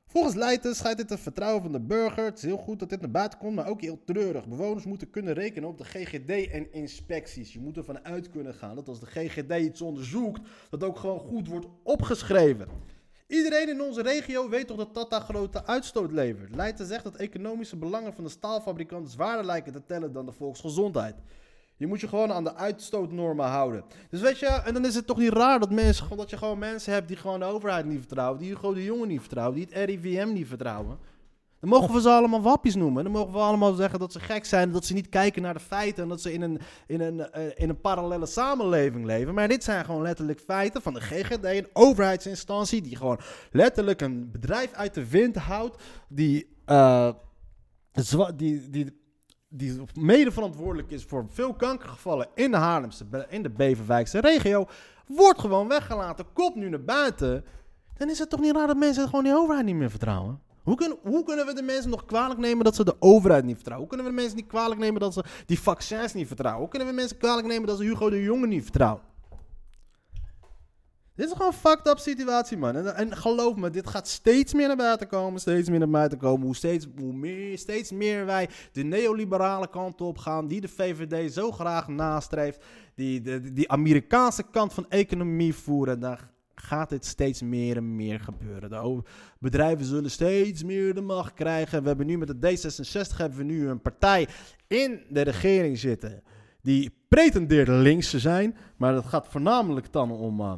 Volgens 0.06 0.34
Leijten 0.34 0.74
scheidt 0.74 0.98
dit 0.98 1.10
het 1.10 1.20
vertrouwen 1.20 1.62
van 1.62 1.72
de 1.72 1.80
burger. 1.80 2.24
Het 2.24 2.36
is 2.36 2.42
heel 2.42 2.56
goed 2.56 2.78
dat 2.78 2.88
dit 2.88 3.00
naar 3.00 3.10
buiten 3.10 3.38
komt, 3.38 3.54
maar 3.54 3.68
ook 3.68 3.80
heel 3.80 4.04
treurig. 4.04 4.48
Bewoners 4.48 4.84
moeten 4.84 5.10
kunnen 5.10 5.34
rekenen 5.34 5.68
op 5.68 5.78
de 5.78 5.84
GGD 5.84 6.50
en 6.50 6.72
inspecties. 6.72 7.52
Je 7.52 7.60
moet 7.60 7.76
ervan 7.76 8.04
uit 8.04 8.30
kunnen 8.30 8.54
gaan 8.54 8.74
dat 8.74 8.88
als 8.88 9.00
de 9.00 9.06
GGD 9.06 9.52
iets 9.52 9.80
onderzoekt, 9.80 10.48
dat 10.70 10.84
ook 10.84 10.98
gewoon 10.98 11.18
goed 11.18 11.48
wordt 11.48 11.66
opgeschreven. 11.82 12.68
Iedereen 13.30 13.68
in 13.68 13.82
onze 13.82 14.02
regio 14.02 14.48
weet 14.48 14.66
toch 14.66 14.76
dat 14.76 14.94
Tata 14.94 15.20
grote 15.20 15.66
uitstoot 15.66 16.12
levert. 16.12 16.54
Leijten 16.54 16.86
zegt 16.86 17.04
dat 17.04 17.16
economische 17.16 17.76
belangen 17.76 18.14
van 18.14 18.24
de 18.24 18.30
staalfabrikanten 18.30 19.10
zwaarder 19.10 19.44
lijken 19.44 19.72
te 19.72 19.82
tellen 19.86 20.12
dan 20.12 20.26
de 20.26 20.32
volksgezondheid. 20.32 21.14
Je 21.76 21.86
moet 21.86 22.00
je 22.00 22.08
gewoon 22.08 22.32
aan 22.32 22.44
de 22.44 22.54
uitstootnormen 22.54 23.46
houden. 23.46 23.84
Dus 24.10 24.20
weet 24.20 24.38
je, 24.38 24.46
en 24.46 24.74
dan 24.74 24.84
is 24.84 24.94
het 24.94 25.06
toch 25.06 25.18
niet 25.18 25.32
raar 25.32 25.60
dat, 25.60 25.70
mensen, 25.70 26.16
dat 26.16 26.30
je 26.30 26.36
gewoon 26.36 26.58
mensen 26.58 26.92
hebt 26.92 27.08
die 27.08 27.16
gewoon 27.16 27.38
de 27.38 27.44
overheid 27.44 27.84
niet 27.84 27.98
vertrouwen, 27.98 28.38
die 28.38 28.48
Hugo 28.48 28.74
de 28.74 28.84
Jonge 28.84 29.06
niet 29.06 29.20
vertrouwen, 29.20 29.56
die 29.56 29.66
het 29.70 29.88
RIVM 29.88 30.32
niet 30.32 30.48
vertrouwen. 30.48 30.98
Dan 31.60 31.68
mogen 31.68 31.94
we 31.94 32.00
ze 32.00 32.08
allemaal 32.08 32.42
wappies 32.42 32.74
noemen. 32.74 33.04
Dan 33.04 33.12
mogen 33.12 33.32
we 33.32 33.38
allemaal 33.38 33.74
zeggen 33.74 33.98
dat 33.98 34.12
ze 34.12 34.20
gek 34.20 34.44
zijn, 34.44 34.72
dat 34.72 34.84
ze 34.84 34.94
niet 34.94 35.08
kijken 35.08 35.42
naar 35.42 35.54
de 35.54 35.60
feiten 35.60 36.02
en 36.02 36.08
dat 36.08 36.20
ze 36.20 36.32
in 36.32 36.42
een, 36.42 36.60
in 36.86 37.00
een, 37.00 37.18
uh, 37.18 37.44
in 37.54 37.68
een 37.68 37.80
parallele 37.80 38.26
samenleving 38.26 39.04
leven. 39.04 39.34
Maar 39.34 39.48
dit 39.48 39.64
zijn 39.64 39.84
gewoon 39.84 40.02
letterlijk 40.02 40.40
feiten 40.40 40.82
van 40.82 40.94
de 40.94 41.00
GGD, 41.00 41.44
een 41.44 41.68
overheidsinstantie 41.72 42.82
die 42.82 42.96
gewoon 42.96 43.20
letterlijk 43.50 44.00
een 44.00 44.30
bedrijf 44.30 44.72
uit 44.72 44.94
de 44.94 45.08
wind 45.08 45.36
houdt, 45.36 45.82
die, 46.08 46.56
uh, 46.66 47.10
die, 48.36 48.70
die, 48.70 49.00
die 49.48 49.80
mede 49.94 50.32
verantwoordelijk 50.32 50.90
is 50.90 51.04
voor 51.04 51.26
veel 51.28 51.54
kankergevallen 51.54 52.28
in 52.34 52.50
de 52.50 52.56
Haarlemse, 52.56 53.26
in 53.28 53.42
de 53.42 53.50
Beverwijkse 53.50 54.20
regio, 54.20 54.66
wordt 55.06 55.40
gewoon 55.40 55.68
weggelaten, 55.68 56.32
komt 56.32 56.54
nu 56.54 56.68
naar 56.68 56.84
buiten. 56.84 57.44
Dan 57.96 58.10
is 58.10 58.18
het 58.18 58.30
toch 58.30 58.40
niet 58.40 58.54
raar 58.54 58.66
dat 58.66 58.76
mensen 58.76 59.08
gewoon 59.08 59.24
die 59.24 59.36
overheid 59.36 59.64
niet 59.64 59.74
meer 59.74 59.90
vertrouwen? 59.90 60.48
Hoe, 61.02 61.24
kunnen, 61.24 61.46
we 61.46 61.54
de 61.54 61.62
mensen 61.62 61.90
nog 61.90 62.06
kwalijk 62.06 62.40
nemen 62.40 62.64
dat 62.64 62.74
ze 62.74 62.84
de 62.84 62.96
overheid 62.98 63.44
niet 63.44 63.54
vertrouwen? 63.54 63.88
Hoe 63.88 63.96
kunnen 63.96 64.12
we 64.12 64.16
de 64.16 64.22
mensen 64.22 64.42
niet 64.42 64.52
kwalijk 64.52 64.80
nemen 64.80 65.00
dat 65.00 65.12
ze 65.12 65.24
die 65.46 65.60
vaccins 65.60 66.12
niet 66.12 66.26
vertrouwen? 66.26 66.60
Hoe 66.62 66.70
kunnen 66.70 66.88
we 66.88 66.94
mensen 66.94 67.16
kwalijk 67.16 67.46
nemen 67.46 67.66
dat 67.66 67.78
ze 67.78 67.84
Hugo 67.84 68.10
de 68.10 68.22
Jonge 68.22 68.46
niet 68.46 68.62
vertrouwen? 68.62 69.02
Dit 71.14 71.28
is 71.28 71.32
gewoon 71.32 71.46
een 71.52 71.58
fucked 71.58 71.86
up 71.86 71.98
situatie, 71.98 72.56
man. 72.56 72.76
En, 72.76 72.94
en, 72.94 73.16
geloof 73.16 73.56
me, 73.56 73.70
dit 73.70 73.86
gaat 73.86 74.08
steeds 74.08 74.54
meer 74.54 74.66
naar 74.66 74.76
buiten 74.76 75.06
komen. 75.06 75.40
Steeds 75.40 75.68
meer 75.68 75.78
naar 75.78 75.90
buiten 75.90 76.18
komen. 76.18 76.46
Hoe 76.46 76.56
steeds, 76.56 76.86
hoe 76.98 77.12
meer, 77.12 77.58
steeds 77.58 77.90
meer 77.90 78.26
wij 78.26 78.48
de 78.72 78.82
neoliberale 78.82 79.68
kant 79.68 80.00
op 80.00 80.18
gaan. 80.18 80.48
Die 80.48 80.60
de 80.60 80.68
VVD 80.68 81.32
zo 81.32 81.52
graag 81.52 81.88
nastreeft. 81.88 82.64
Die 82.94 83.20
de, 83.20 83.52
die 83.52 83.70
Amerikaanse 83.70 84.42
kant 84.42 84.72
van 84.72 84.86
economie 84.88 85.54
voeren. 85.54 86.00
Daar 86.00 86.30
gaat 86.62 86.88
dit 86.88 87.04
steeds 87.04 87.42
meer 87.42 87.76
en 87.76 87.96
meer 87.96 88.20
gebeuren. 88.20 88.70
De 88.70 89.02
bedrijven 89.38 89.84
zullen 89.84 90.10
steeds 90.10 90.64
meer 90.64 90.94
de 90.94 91.00
macht 91.00 91.34
krijgen. 91.34 91.82
We 91.82 91.88
hebben 91.88 92.06
nu 92.06 92.18
met 92.18 92.28
de 92.28 92.56
D66 92.56 93.16
hebben 93.16 93.38
we 93.38 93.44
nu 93.44 93.68
een 93.68 93.82
partij 93.82 94.28
in 94.66 95.00
de 95.08 95.20
regering 95.20 95.78
zitten 95.78 96.22
die 96.62 96.90
pretendeert 97.08 97.68
links 97.68 98.10
te 98.10 98.18
zijn, 98.18 98.56
maar 98.76 98.92
dat 98.92 99.04
gaat 99.04 99.28
voornamelijk 99.28 99.92
dan 99.92 100.10
om 100.10 100.40
uh, 100.40 100.52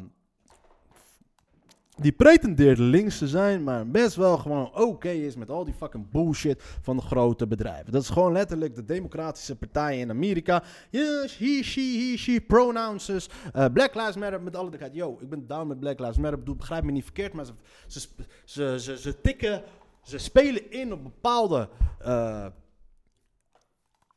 die 1.97 2.13
pretendeert 2.13 2.79
links 2.79 3.19
te 3.19 3.29
zijn, 3.29 3.63
maar 3.63 3.87
best 3.87 4.17
wel 4.17 4.39
gewoon 4.39 4.75
oké 4.75 5.09
is 5.09 5.37
met 5.37 5.51
al 5.51 5.65
die 5.65 5.75
fucking 5.75 6.11
bullshit 6.11 6.63
van 6.83 6.97
de 6.97 7.03
grote 7.03 7.47
bedrijven. 7.47 7.93
Dat 7.93 8.03
is 8.03 8.09
gewoon 8.09 8.33
letterlijk 8.33 8.75
de 8.75 8.85
democratische 8.85 9.57
partijen 9.57 10.01
in 10.01 10.11
Amerika. 10.11 10.63
Yes, 10.91 11.39
he, 11.39 11.61
she, 11.63 11.81
he, 11.81 12.17
she, 12.17 12.41
pronouns. 12.41 13.09
Uh, 13.09 13.21
Black 13.73 13.95
Lives 13.95 14.17
Matter 14.17 14.43
met 14.43 14.57
alle 14.57 14.71
duidelijkheid. 14.71 14.95
Yo, 14.95 15.19
ik 15.21 15.29
ben 15.29 15.47
down 15.47 15.67
met 15.67 15.81
Black 15.81 15.99
Lives 15.99 16.17
Matter. 16.17 16.39
Bedoel, 16.39 16.57
begrijp 16.57 16.85
me 16.85 16.93
niet 16.93 17.05
verkeerd, 17.05 17.33
maar 17.33 17.45
ze, 17.45 17.53
ze, 18.45 18.81
ze, 18.81 18.99
ze, 18.99 19.21
tikken, 19.21 19.63
ze 20.03 20.19
spelen 20.19 20.71
in 20.71 20.93
op 20.93 21.03
bepaalde 21.03 21.69
uh, 22.07 22.47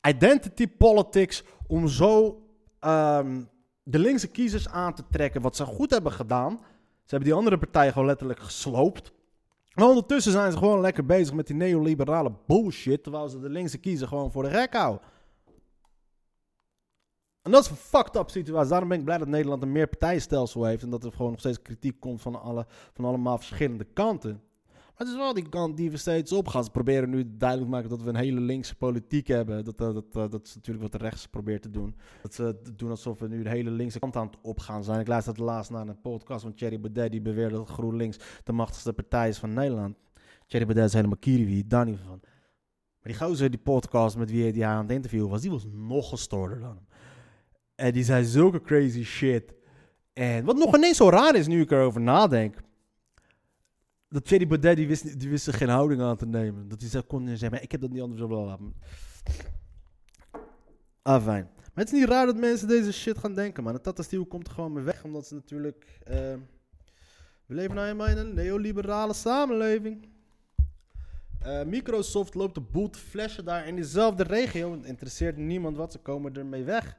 identity 0.08 0.68
politics 0.68 1.44
om 1.68 1.88
zo 1.88 2.42
um, 2.82 3.50
de 3.84 4.00
linkse 4.00 4.28
kiezers 4.28 4.70
aan 4.70 4.94
te 4.94 5.04
trekken. 5.12 5.42
Wat 5.42 5.56
ze 5.56 5.66
goed 5.66 5.92
hebben 5.92 6.12
gedaan 6.12 6.60
ze 7.06 7.16
hebben 7.16 7.30
die 7.30 7.38
andere 7.38 7.58
partijen 7.58 7.92
gewoon 7.92 8.08
letterlijk 8.08 8.40
gesloopt. 8.40 9.14
Maar 9.74 9.88
ondertussen 9.88 10.32
zijn 10.32 10.52
ze 10.52 10.58
gewoon 10.58 10.82
lekker 10.82 11.06
bezig 11.06 11.34
met 11.34 11.48
die 11.48 11.56
neoliberale 11.56 12.34
bullshit. 12.48 13.04
Terwijl 13.04 13.30
ze 13.30 13.40
de 13.40 13.50
linkse 13.50 13.78
kiezer 13.78 14.08
gewoon 14.08 14.32
voor 14.32 14.44
de 14.44 14.50
gek 14.50 14.74
houden. 14.74 15.08
En 17.42 17.52
dat 17.52 17.64
is 17.64 17.70
een 17.70 17.76
fucked 17.76 18.16
up 18.16 18.30
situatie. 18.30 18.70
Daarom 18.70 18.90
ben 18.90 18.98
ik 18.98 19.06
blij 19.06 19.18
dat 19.18 19.28
Nederland 19.28 19.62
een 19.62 19.72
meer 19.72 19.88
partijenstelsel 19.88 20.64
heeft. 20.64 20.84
En 20.84 20.90
dat 20.90 21.04
er 21.04 21.12
gewoon 21.12 21.32
nog 21.32 21.40
steeds 21.40 21.62
kritiek 21.62 22.00
komt 22.00 22.22
van, 22.22 22.42
alle, 22.42 22.66
van 22.94 23.06
allemaal 23.06 23.38
verschillende 23.38 23.84
kanten. 23.84 24.44
Maar 24.98 25.08
het 25.08 25.16
is 25.16 25.22
wel 25.24 25.34
die 25.34 25.50
kant 25.50 25.78
die 25.78 25.92
we 25.92 25.98
steeds 25.98 26.32
opgaan. 26.32 26.64
Ze 26.64 26.70
proberen 26.70 27.10
nu 27.10 27.38
duidelijk 27.38 27.70
te 27.70 27.76
maken 27.76 27.90
dat 27.90 28.02
we 28.02 28.10
een 28.10 28.16
hele 28.16 28.40
linkse 28.40 28.76
politiek 28.76 29.28
hebben. 29.28 29.64
Dat, 29.64 29.78
dat, 29.78 30.14
dat, 30.14 30.32
dat 30.32 30.46
is 30.46 30.56
natuurlijk 30.56 30.92
wat 30.92 30.92
de 30.92 31.08
rechts 31.08 31.28
probeert 31.28 31.62
te 31.62 31.70
doen. 31.70 31.96
Dat 32.22 32.34
ze 32.34 32.62
doen 32.76 32.90
alsof 32.90 33.20
we 33.20 33.28
nu 33.28 33.44
de 33.44 33.50
hele 33.50 33.70
linkse 33.70 34.00
kant 34.00 34.16
aan 34.16 34.26
het 34.26 34.38
opgaan 34.42 34.84
zijn. 34.84 35.00
Ik 35.00 35.08
luisterde 35.08 35.44
laatst 35.44 35.72
naar 35.72 35.88
een 35.88 36.02
podcast 36.02 36.42
van 36.42 36.54
Thierry 36.54 36.80
Baudet. 36.80 37.12
Die 37.12 37.22
beweerde 37.22 37.56
dat 37.56 37.70
GroenLinks 37.70 38.18
de 38.44 38.52
machtigste 38.52 38.94
partij 38.94 39.30
is 39.30 39.38
van 39.38 39.54
Nederland. 39.54 39.96
Thierry 40.48 40.66
Baudet 40.66 40.86
is 40.86 40.94
helemaal 40.94 41.18
kiriwi, 41.18 41.68
daar 41.68 41.86
niet 41.86 42.00
van. 42.06 42.20
Maar 43.02 43.14
die 43.14 43.16
gozer, 43.16 43.50
die 43.50 43.60
podcast 43.60 44.18
met 44.18 44.32
wie 44.32 44.52
hij 44.52 44.66
aan 44.66 44.82
het 44.82 44.92
interview 44.92 45.30
was, 45.30 45.42
die 45.42 45.52
was 45.52 45.66
nog 45.72 46.10
gestoorder 46.10 46.60
dan 46.60 46.76
hem. 46.76 46.88
En 47.76 47.94
die 47.94 48.04
zei 48.04 48.26
zulke 48.26 48.62
crazy 48.62 49.04
shit. 49.04 49.54
En 50.14 50.46
wat 50.46 50.58
nog 50.58 50.76
ineens 50.76 50.98
zo 50.98 51.10
raar 51.10 51.36
is 51.36 51.48
nu 51.48 51.62
ik 51.62 51.72
erover 51.72 52.02
nadenk 52.02 52.64
dat 54.16 54.26
Thierry 54.26 54.48
Baudet, 54.48 54.76
die 54.76 54.88
wist, 54.88 55.20
die 55.20 55.30
wist 55.30 55.48
er 55.48 55.54
geen 55.54 55.70
houding 55.70 56.02
aan 56.02 56.18
te 56.18 56.26
nemen. 56.26 56.68
Dat 56.68 56.82
hij 56.82 56.90
zei, 56.90 57.04
kon 57.04 57.28
zeggen, 57.28 57.52
maar 57.52 57.62
ik 57.62 57.72
heb 57.72 57.82
dat 57.82 57.90
niet 57.90 58.02
anders 58.02 58.22
willen 58.22 58.74
Ah, 61.02 61.24
fijn. 61.24 61.50
Maar 61.56 61.84
het 61.84 61.94
is 61.94 62.00
niet 62.00 62.10
raar 62.10 62.26
dat 62.26 62.38
mensen 62.38 62.68
deze 62.68 62.94
shit 62.94 63.18
gaan 63.18 63.34
denken, 63.34 63.64
man. 63.64 63.74
Het 63.74 63.84
Tata 63.84 64.04
Steel 64.04 64.26
komt 64.26 64.48
er 64.48 64.54
gewoon 64.54 64.74
mee 64.74 64.84
weg, 64.84 65.04
omdat 65.04 65.28
ze 65.28 65.34
natuurlijk... 65.34 66.00
Uh, 66.10 66.16
we 67.46 67.56
leven 67.56 67.76
nou 67.76 68.10
in 68.10 68.18
een 68.18 68.34
neoliberale 68.34 69.14
samenleving. 69.14 70.08
Uh, 71.46 71.64
Microsoft 71.64 72.34
loopt 72.34 72.56
de 72.56 72.62
boel 72.62 72.90
te 72.90 73.00
flashen 73.00 73.46
daar 73.46 73.68
in 73.68 73.76
diezelfde 73.76 74.24
regio. 74.24 74.72
Het 74.72 74.86
interesseert 74.86 75.38
niemand 75.38 75.78
wat, 75.78 75.92
ze 75.92 76.00
komen 76.00 76.36
ermee 76.36 76.64
weg. 76.64 76.98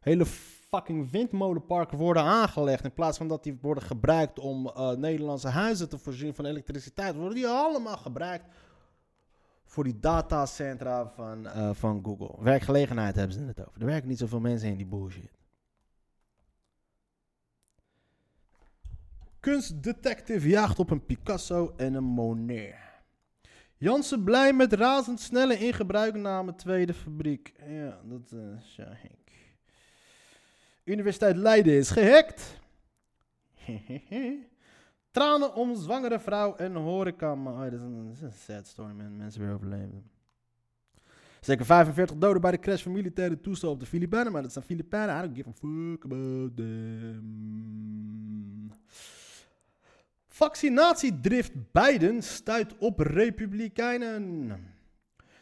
Hele 0.00 0.26
fucking 0.70 1.10
windmolenparken 1.10 1.98
worden 1.98 2.22
aangelegd. 2.22 2.84
In 2.84 2.92
plaats 2.92 3.18
van 3.18 3.28
dat 3.28 3.42
die 3.42 3.58
worden 3.60 3.82
gebruikt 3.82 4.38
om 4.38 4.66
uh, 4.66 4.90
Nederlandse 4.90 5.48
huizen 5.48 5.88
te 5.88 5.98
voorzien 5.98 6.34
van 6.34 6.44
elektriciteit, 6.44 7.14
worden 7.14 7.34
die 7.34 7.48
allemaal 7.48 7.96
gebruikt 7.96 8.44
voor 9.64 9.84
die 9.84 9.98
datacentra 9.98 11.08
van, 11.08 11.46
uh, 11.46 11.70
van 11.72 12.04
Google. 12.04 12.44
Werkgelegenheid 12.44 13.16
hebben 13.16 13.36
ze 13.36 13.42
het 13.42 13.60
over. 13.60 13.80
Er 13.80 13.86
werken 13.86 14.08
niet 14.08 14.18
zoveel 14.18 14.40
mensen 14.40 14.68
in 14.68 14.76
die 14.76 14.86
bullshit. 14.86 15.38
Kunstdetective 19.40 20.48
jaagt 20.48 20.78
op 20.78 20.90
een 20.90 21.06
Picasso 21.06 21.72
en 21.76 21.94
een 21.94 22.04
Monet. 22.04 22.74
Jansen 23.76 24.24
blij 24.24 24.52
met 24.52 24.72
razendsnelle 24.72 25.58
ingebruikname 25.58 26.54
tweede 26.54 26.94
fabriek. 26.94 27.54
Ja, 27.66 28.00
dat 28.04 28.32
is 28.32 28.76
uh, 28.78 28.86
ja, 28.86 29.19
Universiteit 30.84 31.36
Leiden 31.36 31.72
is 31.72 31.90
gehackt. 31.90 32.60
Tranen 35.10 35.54
om 35.54 35.76
zwangere 35.76 36.20
vrouw 36.20 36.56
en 36.56 36.74
horeca. 36.74 37.32
Oh, 37.32 37.60
dat, 37.60 37.72
is 37.72 37.80
een, 37.80 38.06
dat, 38.06 38.16
is 38.16 38.22
een, 38.22 38.32
sad 38.32 38.66
story, 38.66 38.92
man. 38.92 39.16
Mensen 39.16 39.40
weer 39.40 39.54
overleven. 39.54 40.10
Zeker 41.40 41.64
45 41.64 42.16
doden 42.16 42.40
bij 42.40 42.50
de 42.50 42.58
crash 42.58 42.82
van 42.82 42.92
militaire 42.92 43.40
toestel 43.40 43.70
op 43.70 43.80
de 43.80 43.86
Filipijnen. 43.86 44.32
Maar 44.32 44.42
dat 44.42 44.52
zijn 44.52 44.64
Filipijnen. 44.64 45.16
I 45.16 45.20
don't 45.20 45.36
give 45.36 45.48
a 45.48 45.52
fuck 45.52 46.04
about 46.04 46.56
them. 46.56 48.72
Vaccinatiedrift 50.26 51.52
Biden 51.72 52.22
stuit 52.22 52.78
op 52.78 52.98
republikeinen. 52.98 54.52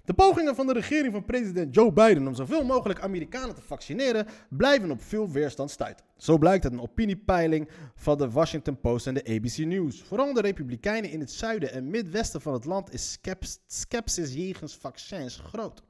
De 0.09 0.15
pogingen 0.15 0.55
van 0.55 0.67
de 0.67 0.73
regering 0.73 1.13
van 1.13 1.25
president 1.25 1.75
Joe 1.75 1.93
Biden 1.93 2.27
om 2.27 2.35
zoveel 2.35 2.65
mogelijk 2.65 3.01
Amerikanen 3.01 3.55
te 3.55 3.63
vaccineren 3.63 4.27
blijven 4.51 4.91
op 4.91 5.03
veel 5.03 5.31
weerstand 5.31 5.71
stuiten. 5.71 6.05
Zo 6.17 6.39
blijkt 6.39 6.65
uit 6.65 6.73
een 6.73 6.81
opiniepeiling 6.81 7.69
van 7.95 8.19
de 8.19 8.31
Washington 8.31 8.81
Post 8.81 9.07
en 9.07 9.15
de 9.15 9.25
ABC 9.25 9.57
News. 9.57 10.03
Vooral 10.03 10.33
de 10.33 10.41
Republikeinen 10.41 11.11
in 11.11 11.21
het 11.21 11.31
zuiden 11.31 11.73
en 11.73 11.91
midwesten 11.91 12.41
van 12.41 12.53
het 12.53 12.65
land 12.65 12.93
is 12.93 13.19
skepsis 13.67 14.35
jegens 14.35 14.77
vaccins 14.77 15.39
groot. 15.45 15.83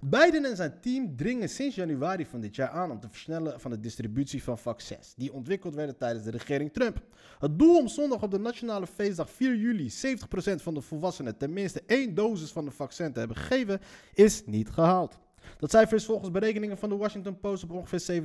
Biden 0.00 0.44
en 0.44 0.56
zijn 0.56 0.80
team 0.80 1.16
dringen 1.16 1.48
sinds 1.48 1.76
januari 1.76 2.26
van 2.26 2.40
dit 2.40 2.56
jaar 2.56 2.68
aan 2.68 2.90
om 2.90 3.00
te 3.00 3.08
versnellen 3.08 3.60
van 3.60 3.70
de 3.70 3.80
distributie 3.80 4.42
van 4.42 4.58
vaccins, 4.58 5.14
die 5.14 5.32
ontwikkeld 5.32 5.74
werden 5.74 5.96
tijdens 5.96 6.24
de 6.24 6.30
regering 6.30 6.72
Trump. 6.72 7.00
Het 7.38 7.58
doel 7.58 7.78
om 7.78 7.88
zondag 7.88 8.22
op 8.22 8.30
de 8.30 8.38
nationale 8.38 8.86
feestdag 8.86 9.30
4 9.30 9.56
juli 9.56 9.90
70% 9.90 10.62
van 10.62 10.74
de 10.74 10.80
volwassenen 10.80 11.36
tenminste 11.36 11.82
één 11.86 12.14
dosis 12.14 12.50
van 12.50 12.64
de 12.64 12.70
vaccin 12.70 13.12
te 13.12 13.18
hebben 13.18 13.36
gegeven, 13.36 13.80
is 14.14 14.42
niet 14.46 14.70
gehaald. 14.70 15.18
Dat 15.58 15.70
cijfer 15.70 15.96
is 15.96 16.04
volgens 16.04 16.30
berekeningen 16.30 16.78
van 16.78 16.88
de 16.88 16.96
Washington 16.96 17.40
Post 17.40 17.62
op 17.62 17.70
ongeveer 17.70 18.22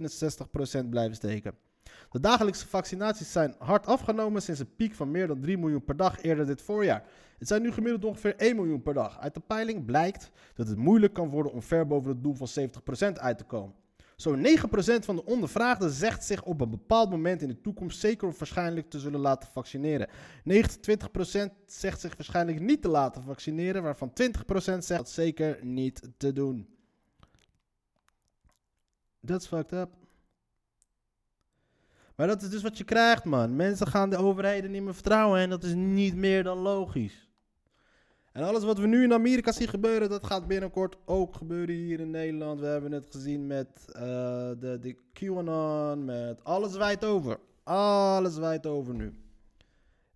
67% 0.85 0.89
blijven 0.89 1.15
steken. 1.15 1.70
De 2.09 2.19
dagelijkse 2.19 2.67
vaccinaties 2.67 3.31
zijn 3.31 3.55
hard 3.57 3.85
afgenomen 3.85 4.41
sinds 4.41 4.59
een 4.59 4.75
piek 4.75 4.95
van 4.95 5.11
meer 5.11 5.27
dan 5.27 5.41
3 5.41 5.57
miljoen 5.57 5.83
per 5.83 5.97
dag 5.97 6.21
eerder 6.21 6.45
dit 6.45 6.61
voorjaar. 6.61 7.03
Het 7.37 7.47
zijn 7.47 7.61
nu 7.61 7.71
gemiddeld 7.71 8.05
ongeveer 8.05 8.35
1 8.35 8.55
miljoen 8.55 8.81
per 8.81 8.93
dag. 8.93 9.19
Uit 9.19 9.33
de 9.33 9.39
peiling 9.39 9.85
blijkt 9.85 10.31
dat 10.53 10.67
het 10.67 10.77
moeilijk 10.77 11.13
kan 11.13 11.29
worden 11.29 11.51
om 11.51 11.61
ver 11.61 11.87
boven 11.87 12.09
het 12.09 12.23
doel 12.23 12.35
van 12.35 12.47
70% 13.09 13.13
uit 13.13 13.37
te 13.37 13.43
komen. 13.43 13.75
Zo'n 14.15 14.45
9% 14.45 15.05
van 15.05 15.15
de 15.15 15.25
ondervraagden 15.25 15.89
zegt 15.89 16.25
zich 16.25 16.43
op 16.43 16.61
een 16.61 16.69
bepaald 16.69 17.09
moment 17.09 17.41
in 17.41 17.47
de 17.47 17.61
toekomst 17.61 17.99
zeker 17.99 18.27
of 18.27 18.39
waarschijnlijk 18.39 18.89
te 18.89 18.99
zullen 18.99 19.19
laten 19.19 19.49
vaccineren. 19.51 20.09
29% 20.09 20.11
zegt 21.65 21.99
zich 21.99 22.15
waarschijnlijk 22.15 22.59
niet 22.59 22.81
te 22.81 22.87
laten 22.87 23.23
vaccineren, 23.23 23.83
waarvan 23.83 24.09
20% 24.09 24.13
zegt 24.55 24.87
dat 24.87 25.09
zeker 25.09 25.65
niet 25.65 26.09
te 26.17 26.33
doen. 26.33 26.67
That's 29.25 29.47
fucked 29.47 29.71
up. 29.71 29.89
Maar 32.21 32.29
dat 32.29 32.41
is 32.41 32.49
dus 32.49 32.61
wat 32.61 32.77
je 32.77 32.83
krijgt, 32.83 33.23
man. 33.23 33.55
Mensen 33.55 33.87
gaan 33.87 34.09
de 34.09 34.17
overheden 34.17 34.71
niet 34.71 34.83
meer 34.83 34.93
vertrouwen 34.93 35.39
en 35.39 35.49
dat 35.49 35.63
is 35.63 35.73
niet 35.73 36.15
meer 36.15 36.43
dan 36.43 36.57
logisch. 36.57 37.29
En 38.31 38.43
alles 38.43 38.63
wat 38.63 38.77
we 38.77 38.87
nu 38.87 39.03
in 39.03 39.13
Amerika 39.13 39.51
zien 39.51 39.67
gebeuren, 39.67 40.09
dat 40.09 40.25
gaat 40.25 40.47
binnenkort 40.47 40.97
ook 41.05 41.35
gebeuren 41.35 41.75
hier 41.75 41.99
in 41.99 42.11
Nederland. 42.11 42.59
We 42.59 42.65
hebben 42.65 42.91
het 42.91 43.07
gezien 43.11 43.47
met 43.47 43.67
uh, 43.87 44.01
de, 44.59 44.77
de 44.81 44.97
QAnon, 45.13 46.05
met 46.05 46.43
alles 46.43 46.75
wijd 46.75 47.05
over. 47.05 47.39
Alles 47.63 48.37
wijd 48.37 48.65
over 48.67 48.93
nu. 48.93 49.13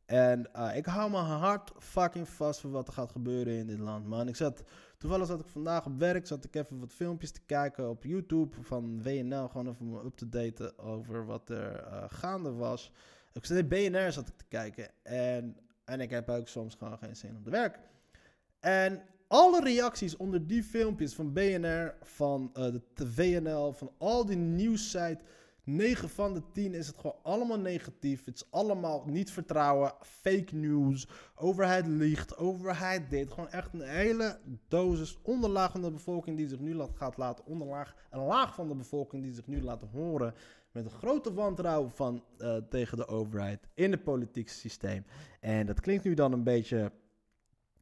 En 0.06 0.50
uh, 0.56 0.76
ik 0.76 0.86
hou 0.86 1.12
mijn 1.12 1.26
hart 1.26 1.72
fucking 1.80 2.30
vast 2.30 2.60
voor 2.60 2.72
wat 2.72 2.88
er 2.88 2.94
gaat 2.94 3.12
gebeuren 3.12 3.54
in 3.54 3.68
dit 3.68 3.80
land, 3.80 4.08
man. 4.08 4.28
Ik 4.28 4.36
zat, 4.36 4.63
toevallig 4.97 5.27
zat 5.27 5.39
ik 5.39 5.47
vandaag 5.47 5.86
op 5.86 5.99
werk, 5.99 6.27
zat 6.27 6.43
ik 6.43 6.55
even 6.55 6.79
wat 6.79 6.93
filmpjes 6.93 7.31
te 7.31 7.41
kijken 7.45 7.89
op 7.89 8.03
YouTube 8.03 8.55
van 8.62 9.03
WNL. 9.03 9.47
Gewoon 9.47 9.67
even 9.67 9.89
me 9.89 10.03
up 10.05 10.15
te 10.15 10.29
daten 10.29 10.79
over 10.79 11.25
wat 11.25 11.49
er 11.49 11.88
uh, 11.88 12.03
gaande 12.08 12.51
was. 12.51 12.91
Ik 13.34 13.45
zat 13.45 13.58
in 13.58 13.67
BNR 13.67 14.12
zat 14.12 14.27
ik 14.27 14.38
te 14.38 14.45
kijken 14.47 14.89
en, 15.03 15.58
en 15.86 16.01
ik 16.01 16.10
heb 16.10 16.29
ook 16.29 16.47
soms 16.47 16.75
gewoon 16.75 16.97
geen 16.97 17.15
zin 17.15 17.36
om 17.36 17.43
te 17.43 17.49
werken. 17.49 17.81
En 18.60 19.01
alle 19.27 19.62
reacties 19.63 20.17
onder 20.17 20.47
die 20.47 20.63
filmpjes 20.63 21.13
van 21.13 21.34
BNR, 21.34 21.95
van 22.01 22.51
uh, 22.53 22.73
de 22.93 23.13
WNL, 23.13 23.71
van 23.71 23.91
al 23.97 24.25
die 24.25 24.38
nieuwssites 24.38 25.23
9 25.65 26.10
van 26.10 26.34
de 26.34 26.41
10 26.51 26.73
is 26.73 26.88
het 26.88 26.97
gewoon 26.97 27.15
allemaal 27.23 27.60
negatief. 27.60 28.25
Het 28.25 28.36
is 28.36 28.47
allemaal 28.51 29.04
niet 29.06 29.32
vertrouwen, 29.32 29.93
fake 30.01 30.56
news, 30.56 31.08
overheid 31.36 31.88
liegt, 31.88 32.38
overheid 32.38 33.10
dit. 33.10 33.32
Gewoon 33.32 33.49
echt 33.49 33.73
een 33.73 33.82
hele 33.82 34.39
dosis 34.67 35.17
onderlaag 35.21 35.71
van 35.71 35.82
de 35.82 35.91
bevolking 35.91 36.38
die 36.38 36.47
zich 36.47 36.60
nu 36.60 36.82
gaat 36.95 37.17
laten 37.17 37.45
onderlaag. 37.45 37.95
Een 38.10 38.25
laag 38.25 38.56
van 38.56 38.67
de 38.67 38.75
bevolking 38.75 39.23
die 39.23 39.34
zich 39.34 39.47
nu 39.47 39.62
laat 39.62 39.84
horen 39.91 40.34
met 40.71 40.86
een 40.86 40.91
grote 40.91 41.34
wantrouwen 41.34 41.91
van, 41.91 42.23
uh, 42.38 42.58
tegen 42.69 42.97
de 42.97 43.08
overheid 43.08 43.67
in 43.73 43.91
het 43.91 44.04
politieke 44.04 44.51
systeem. 44.51 45.06
En 45.39 45.65
dat 45.65 45.80
klinkt 45.80 46.04
nu 46.04 46.13
dan 46.13 46.32
een 46.32 46.43
beetje 46.43 46.91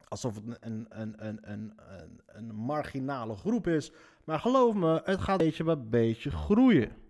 alsof 0.08 0.34
het 0.34 0.44
een, 0.60 0.86
een, 0.88 1.26
een, 1.26 1.38
een, 1.50 1.72
een, 1.82 2.20
een 2.26 2.54
marginale 2.54 3.36
groep 3.36 3.66
is. 3.66 3.92
Maar 4.24 4.38
geloof 4.38 4.74
me, 4.74 5.00
het 5.04 5.20
gaat 5.20 5.38
beetje 5.38 5.64
bij 5.64 5.88
beetje 5.88 6.30
groeien. 6.30 7.03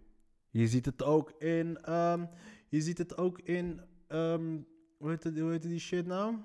Je 0.55 0.69
ziet 0.69 0.85
het 0.85 1.03
ook 1.03 1.31
in, 1.39 1.93
um, 1.93 2.29
je 2.69 2.81
ziet 2.81 2.99
het 2.99 3.17
ook 3.17 3.39
in 3.39 3.81
ehm, 4.09 4.59
hoe, 4.97 5.11
heet 5.11 5.25
het, 5.25 5.39
hoe 5.39 5.51
heet 5.51 5.63
die 5.63 5.79
shit 5.79 6.07
nou? 6.07 6.37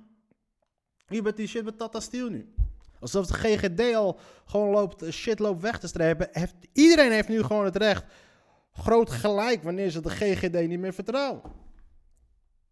Hier 1.07 1.23
met 1.23 1.37
die 1.37 1.47
shit 1.47 1.63
met 1.63 1.77
Tata 1.77 1.99
Steel 1.99 2.29
nu. 2.29 2.53
Alsof 2.99 3.27
de 3.27 3.33
GGD 3.33 3.95
al 3.95 4.19
gewoon 4.45 4.69
loopt, 4.69 5.01
eh, 5.01 5.11
shit 5.11 5.39
loopt 5.39 5.61
weg 5.61 5.79
te 5.79 5.87
strepen. 5.87 6.27
Heeft, 6.31 6.55
iedereen 6.73 7.11
heeft 7.11 7.27
nu 7.27 7.43
gewoon 7.43 7.65
het 7.65 7.75
recht. 7.75 8.05
Groot 8.71 9.09
gelijk 9.09 9.63
wanneer 9.63 9.89
ze 9.89 10.01
de 10.01 10.09
GGD 10.09 10.67
niet 10.67 10.79
meer 10.79 10.93
vertrouwen. 10.93 11.41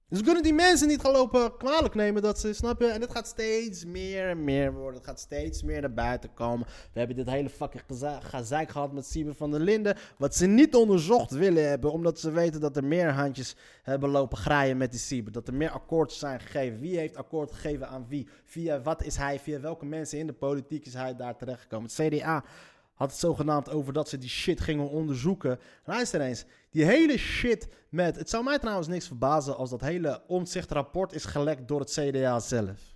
Dus 0.10 0.20
we 0.20 0.26
kunnen 0.26 0.44
die 0.44 0.54
mensen 0.54 0.88
niet 0.88 1.02
gaan 1.02 1.12
lopen 1.12 1.58
kwalijk 1.58 1.96
nemen 1.96 2.22
dat 2.22 2.40
ze, 2.40 2.54
snap 2.54 2.82
je? 2.82 2.88
En 2.88 3.02
het 3.02 3.12
gaat 3.12 3.28
steeds 3.28 3.86
meer 3.86 4.30
en 4.30 4.44
meer 4.44 4.74
worden. 4.74 4.96
Het 4.96 5.06
gaat 5.06 5.20
steeds 5.20 5.64
meer 5.64 5.82
naar 5.82 5.94
buiten 5.94 6.34
komen. 6.34 6.68
We 6.94 7.00
hebben 7.00 7.16
dit 7.16 7.30
hele 7.30 7.50
fucking 7.50 7.84
gezeik 8.22 8.70
gehad 8.70 8.92
met 8.92 9.06
Sieber 9.06 9.36
van 9.36 9.52
der 9.52 9.60
Linden. 9.60 9.98
Wat 10.18 10.36
ze 10.36 10.46
niet 10.46 10.76
onderzocht 10.76 11.32
willen 11.32 11.70
hebben, 11.70 11.92
omdat 11.92 12.20
ze 12.20 12.32
weten 12.32 12.62
dat 12.62 12.78
er 12.78 12.84
meer 12.84 13.12
handjes 13.12 13.56
hebben 13.84 14.10
lopen 14.10 14.38
graaien 14.38 14.78
met 14.78 14.92
die 14.92 15.00
Sieber. 15.00 15.32
Dat 15.32 15.48
er 15.48 15.54
meer 15.54 15.72
akkoorden 15.72 16.16
zijn 16.16 16.40
gegeven. 16.40 16.80
Wie 16.80 16.98
heeft 16.98 17.16
akkoord 17.16 17.52
gegeven 17.52 17.88
aan 17.88 18.06
wie? 18.08 18.28
Via 18.46 18.82
wat 18.82 19.04
is 19.04 19.16
hij? 19.16 19.40
Via 19.40 19.60
welke 19.60 19.86
mensen 19.86 20.20
in 20.20 20.28
de 20.28 20.34
politiek 20.34 20.86
is 20.86 20.94
hij 20.94 21.16
daar 21.16 21.38
terechtgekomen? 21.38 21.90
Het 21.96 22.08
CDA 22.08 22.44
had 22.98 23.12
het 23.12 23.20
zogenaamd 23.20 23.70
over 23.70 23.94
dat 23.94 24.10
ze 24.10 24.18
die 24.18 24.30
shit 24.30 24.60
gingen 24.60 24.90
onderzoeken. 24.90 25.60
Luister 25.86 26.22
eens, 26.22 26.46
die 26.70 26.86
hele 26.86 27.18
shit 27.18 27.68
met... 27.90 28.16
Het 28.16 28.30
zou 28.30 28.44
mij 28.44 28.60
trouwens 28.60 28.88
niks 28.88 29.08
verbazen 29.08 29.58
als 29.58 29.70
dat 29.70 29.82
hele 29.82 30.24
omzichtrapport 30.28 31.14
is 31.14 31.26
gelekt 31.26 31.68
door 31.68 31.80
het 31.80 31.92
CDA 31.92 32.40
zelf. 32.40 32.96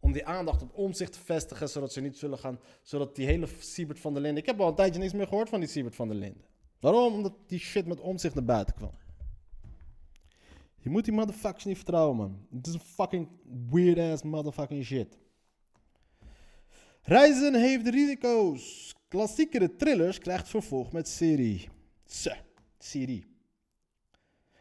Om 0.00 0.12
die 0.12 0.26
aandacht 0.26 0.62
op 0.62 0.74
omzicht 0.74 1.12
te 1.12 1.18
vestigen, 1.18 1.68
zodat 1.68 1.92
ze 1.92 2.00
niet 2.00 2.18
zullen 2.18 2.38
gaan... 2.38 2.60
Zodat 2.82 3.16
die 3.16 3.26
hele 3.26 3.48
Siebert 3.58 4.00
van 4.00 4.12
der 4.12 4.22
Linden... 4.22 4.42
Ik 4.42 4.48
heb 4.48 4.60
al 4.60 4.68
een 4.68 4.74
tijdje 4.74 5.00
niks 5.00 5.12
meer 5.12 5.28
gehoord 5.28 5.48
van 5.48 5.60
die 5.60 5.68
Siebert 5.68 5.94
van 5.94 6.08
der 6.08 6.16
Linden. 6.16 6.44
Waarom? 6.80 7.14
Omdat 7.14 7.34
die 7.46 7.58
shit 7.58 7.86
met 7.86 8.00
omzicht 8.00 8.34
naar 8.34 8.44
buiten 8.44 8.74
kwam. 8.74 8.94
Je 10.76 10.90
moet 10.90 11.04
die 11.04 11.14
motherfuckers 11.14 11.64
niet 11.64 11.76
vertrouwen, 11.76 12.16
man. 12.16 12.46
Het 12.50 12.66
is 12.66 12.74
een 12.74 12.80
fucking 12.80 13.28
weird-ass 13.70 14.22
motherfucking 14.22 14.84
shit. 14.84 15.18
Reizen 17.04 17.54
heeft 17.54 17.88
risico's. 17.88 18.94
Klassiekere 19.08 19.76
thrillers 19.76 20.18
krijgt 20.18 20.48
vervolg 20.48 20.92
met 20.92 21.08
serie. 21.08 21.68
Serie. 22.78 23.26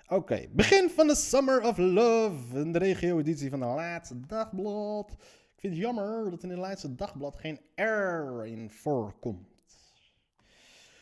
Oké, 0.07 0.47
begin 0.51 0.89
van 0.89 1.07
de 1.07 1.15
Summer 1.15 1.61
of 1.61 1.77
Love. 1.77 2.71
De 2.71 2.77
regio-editie 2.77 3.49
van 3.49 3.59
de 3.59 3.65
laatste 3.65 4.19
dagblad. 4.19 5.11
Ik 5.53 5.59
vind 5.59 5.73
het 5.73 5.81
jammer 5.81 6.29
dat 6.29 6.43
in 6.43 6.49
het 6.49 6.59
laatste 6.59 6.95
dagblad 6.95 7.37
geen 7.37 7.59
R 7.75 8.45
in 8.45 8.69
voorkomt. 8.69 9.50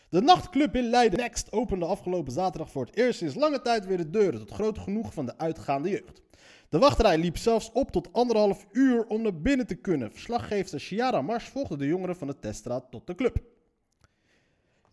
De 0.09 0.21
nachtclub 0.21 0.75
in 0.75 0.89
Leiden 0.89 1.19
Next 1.19 1.51
opende 1.51 1.85
afgelopen 1.85 2.31
zaterdag 2.31 2.71
voor 2.71 2.85
het 2.85 2.95
eerst 2.95 3.19
sinds 3.19 3.35
lange 3.35 3.61
tijd 3.61 3.85
weer 3.85 3.97
de 3.97 4.09
deuren. 4.09 4.39
Tot 4.39 4.51
groot 4.51 4.77
genoeg 4.77 5.13
van 5.13 5.25
de 5.25 5.37
uitgaande 5.37 5.89
jeugd. 5.89 6.21
De 6.69 6.79
wachtrij 6.79 7.17
liep 7.17 7.37
zelfs 7.37 7.71
op 7.71 7.91
tot 7.91 8.13
anderhalf 8.13 8.67
uur 8.71 9.05
om 9.05 9.21
naar 9.21 9.41
binnen 9.41 9.67
te 9.67 9.75
kunnen. 9.75 10.11
Verslaggever 10.11 10.79
Chiara 10.79 11.21
Mars 11.21 11.47
volgde 11.47 11.77
de 11.77 11.87
jongeren 11.87 12.15
van 12.15 12.27
de 12.27 12.39
teststraat 12.39 12.91
tot 12.91 13.07
de 13.07 13.15
club. 13.15 13.43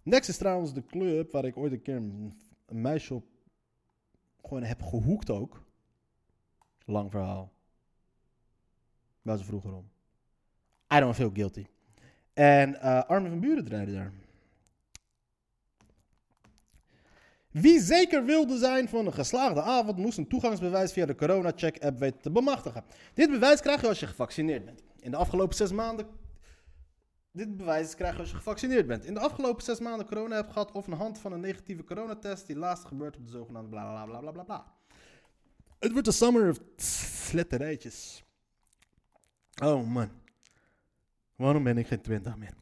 Next 0.02 0.29
is 0.29 0.37
trouwens 0.37 0.72
de 0.74 0.85
club 0.85 1.33
waar 1.33 1.44
ik 1.44 1.57
ooit 1.57 1.72
een 1.72 1.83
keer 1.83 1.96
een, 1.96 2.35
meisje 2.66 3.14
op 3.14 3.24
gewoon 4.42 4.62
heb 4.62 4.83
gehoekt 4.83 5.31
ook. 5.31 5.64
Lang 6.85 7.11
verhaal. 7.11 7.52
Waar 9.22 9.38
ze 9.38 9.44
vroeger 9.44 9.74
om. 9.74 9.90
I 10.94 11.00
don't 11.00 11.14
feel 11.14 11.31
guilty. 11.33 11.66
En 12.33 12.81
eh 12.81 13.02
Armin 13.02 13.31
van 13.31 13.40
Buren 13.40 13.64
draaide 13.64 13.92
daar. 13.92 14.12
Wie 17.61 17.81
zeker 17.81 18.25
wilde 18.25 18.59
zijn 18.59 18.88
van 18.88 19.07
een 19.07 19.12
geslaagde 19.12 19.62
avond, 19.62 19.97
moest 19.99 20.19
een 20.19 20.29
toegangsbewijs 20.29 20.92
via 20.92 21.07
de 21.07 21.14
corona-check-app 21.14 21.99
weten 21.99 22.21
te 22.21 22.31
bemachtigen. 22.31 22.85
Dit 23.14 23.31
bewijs 23.31 23.61
krijg 23.61 23.81
je 23.81 23.88
als 23.88 24.01
je 24.01 24.07
gevaccineerd 24.07 24.64
bent. 24.64 24.83
In 25.01 25.11
de 25.11 25.16
afgelopen 25.16 25.57
zes 25.57 25.73
maanden. 25.73 26.07
Dit 27.33 27.57
bewijs 27.57 27.95
krijg 27.95 28.14
je 28.14 28.21
als 28.21 28.31
je 28.31 28.37
gevaccineerd 28.37 28.87
bent. 28.87 29.05
In 29.05 29.14
de 29.14 29.21
afgelopen 29.21 29.64
zes 29.64 29.81
maanden 29.81 30.07
corona 30.07 30.35
hebt 30.35 30.53
gehad 30.53 30.73
of 30.73 30.87
een 30.87 30.92
hand 30.92 31.19
van 31.19 31.33
een 31.33 31.40
negatieve 31.40 31.85
coronatest 31.85 32.47
die 32.47 32.57
laatst 32.57 32.85
gebeurt 32.85 33.16
op 33.16 33.25
de 33.25 33.31
zogenaamde 33.31 33.69
bla 33.69 34.05
bla 34.05 34.21
bla 34.21 34.31
bla 34.31 34.42
bla. 34.42 34.73
Het 35.79 35.92
wordt 35.92 36.07
de 36.07 36.12
summer 36.12 36.51
of 36.51 36.61
sletterijtjes. 36.77 38.25
Oh 39.62 39.87
man. 39.87 40.11
Waarom 41.37 41.62
ben 41.62 41.79
ik 41.79 41.87
geen 41.87 42.01
20 42.01 42.37
meer? 42.37 42.55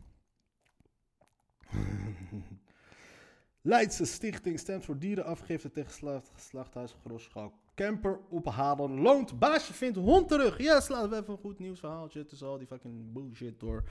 Leidse 3.66 4.05
Stichting 4.05 4.59
stemt 4.59 4.85
voor 4.85 4.98
dierenafgifte 4.98 5.70
tegen 5.70 5.92
slacht, 5.92 6.31
slachthuis 6.37 6.96
Grosschouw. 7.05 7.53
Camper 7.74 8.20
ophalen 8.31 9.00
loont. 9.00 9.38
Baasje 9.38 9.72
vindt 9.72 9.96
hond 9.96 10.29
terug. 10.29 10.59
Yes, 10.59 10.88
laten 10.88 11.11
we 11.11 11.16
even 11.16 11.33
een 11.33 11.38
goed 11.38 11.59
nieuwsverhaaltje 11.59 12.24
tussen 12.24 12.46
al 12.46 12.59
die 12.59 12.66
fucking 12.66 13.12
bullshit 13.12 13.61
door. 13.61 13.85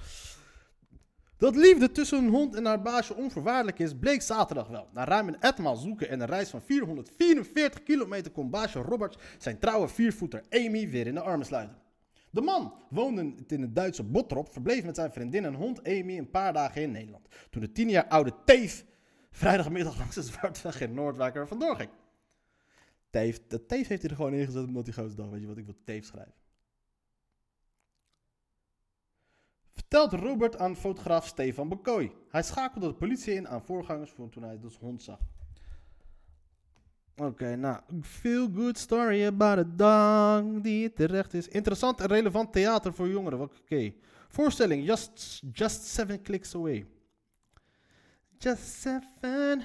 Dat 1.38 1.56
liefde 1.56 1.92
tussen 1.92 2.18
een 2.18 2.30
hond 2.30 2.56
en 2.56 2.66
haar 2.66 2.82
baasje 2.82 3.16
onvoorwaardelijk 3.16 3.80
is, 3.80 3.96
bleek 3.96 4.22
zaterdag 4.22 4.68
wel. 4.68 4.88
Na 4.94 5.04
ruim 5.04 5.28
een 5.28 5.42
etmaal 5.42 5.76
zoeken 5.76 6.10
en 6.10 6.20
een 6.20 6.28
reis 6.28 6.50
van 6.50 6.62
444 6.62 7.84
kilometer 7.84 8.32
kon 8.32 8.50
baasje 8.50 8.80
Robert 8.80 9.18
zijn 9.38 9.60
trouwe 9.60 9.88
viervoeter 9.88 10.44
Amy 10.50 10.90
weer 10.90 11.08
in 11.08 11.14
de 11.14 11.22
armen 11.22 11.46
sluiten. 11.46 11.78
De 12.30 12.42
man 12.42 12.74
woonde 12.90 13.34
in 13.48 13.62
het 13.62 13.76
Duitse 13.76 14.04
Bottrop, 14.04 14.52
verbleef 14.52 14.84
met 14.84 14.96
zijn 14.96 15.12
vriendin 15.12 15.46
en 15.46 15.54
hond 15.54 15.84
Amy 15.84 16.18
een 16.18 16.30
paar 16.30 16.54
dagen 16.54 16.82
in 16.82 16.92
Nederland. 16.92 17.28
Toen 17.50 17.62
de 17.62 17.72
tien 17.72 17.90
jaar 17.90 18.08
oude 18.08 18.34
Teef 18.46 18.86
vrijdagmiddag 19.34 19.98
langs 19.98 20.16
de 20.16 20.24
Zwartweg 20.24 20.82
in 20.82 20.94
Noordwijk 20.94 21.36
er 21.36 21.48
vandoor 21.48 21.76
ging. 21.76 21.90
Teef, 23.10 23.48
dat 23.48 23.68
Teef 23.68 23.88
heeft 23.88 24.02
hij 24.02 24.12
er 24.12 24.16
gewoon 24.16 24.34
ingezet 24.34 24.66
omdat 24.66 24.86
hij 24.86 24.94
goos 24.94 25.16
dacht, 25.16 25.30
weet 25.30 25.42
je 25.42 25.48
wat, 25.48 25.58
ik 25.58 25.66
wil 25.66 25.78
Teef 25.84 26.06
schrijven. 26.06 26.34
Vertelt 29.74 30.14
Robert 30.14 30.58
aan 30.58 30.76
fotograaf 30.76 31.28
Stefan 31.28 31.70
Bekooi. 31.70 32.12
Hij 32.30 32.44
schakelde 32.44 32.88
de 32.88 32.94
politie 32.94 33.34
in 33.34 33.48
aan 33.48 33.62
voorgangers 33.62 34.12
voor 34.12 34.30
toen 34.30 34.44
hij 34.44 34.60
de 34.60 34.70
hond 34.80 35.04
zag. 35.04 35.20
Oké, 37.16 37.56
nou, 37.56 37.82
feel 38.02 38.50
good 38.56 38.78
story 38.78 39.26
about 39.26 39.58
a 39.58 39.64
dog 39.64 40.62
die 40.62 40.94
terecht 40.94 41.34
is. 41.34 41.48
Interessant 41.48 42.02
en 42.02 42.08
relevant 42.08 42.54
theater 42.54 42.94
voor 42.94 43.08
jongeren. 43.10 43.42
Oké. 43.42 43.94
Voorstelling, 44.28 44.86
just, 44.86 45.42
just 45.52 45.84
seven 45.84 46.22
clicks 46.22 46.56
away. 46.56 46.86
Just 48.44 48.82
seven, 48.82 49.64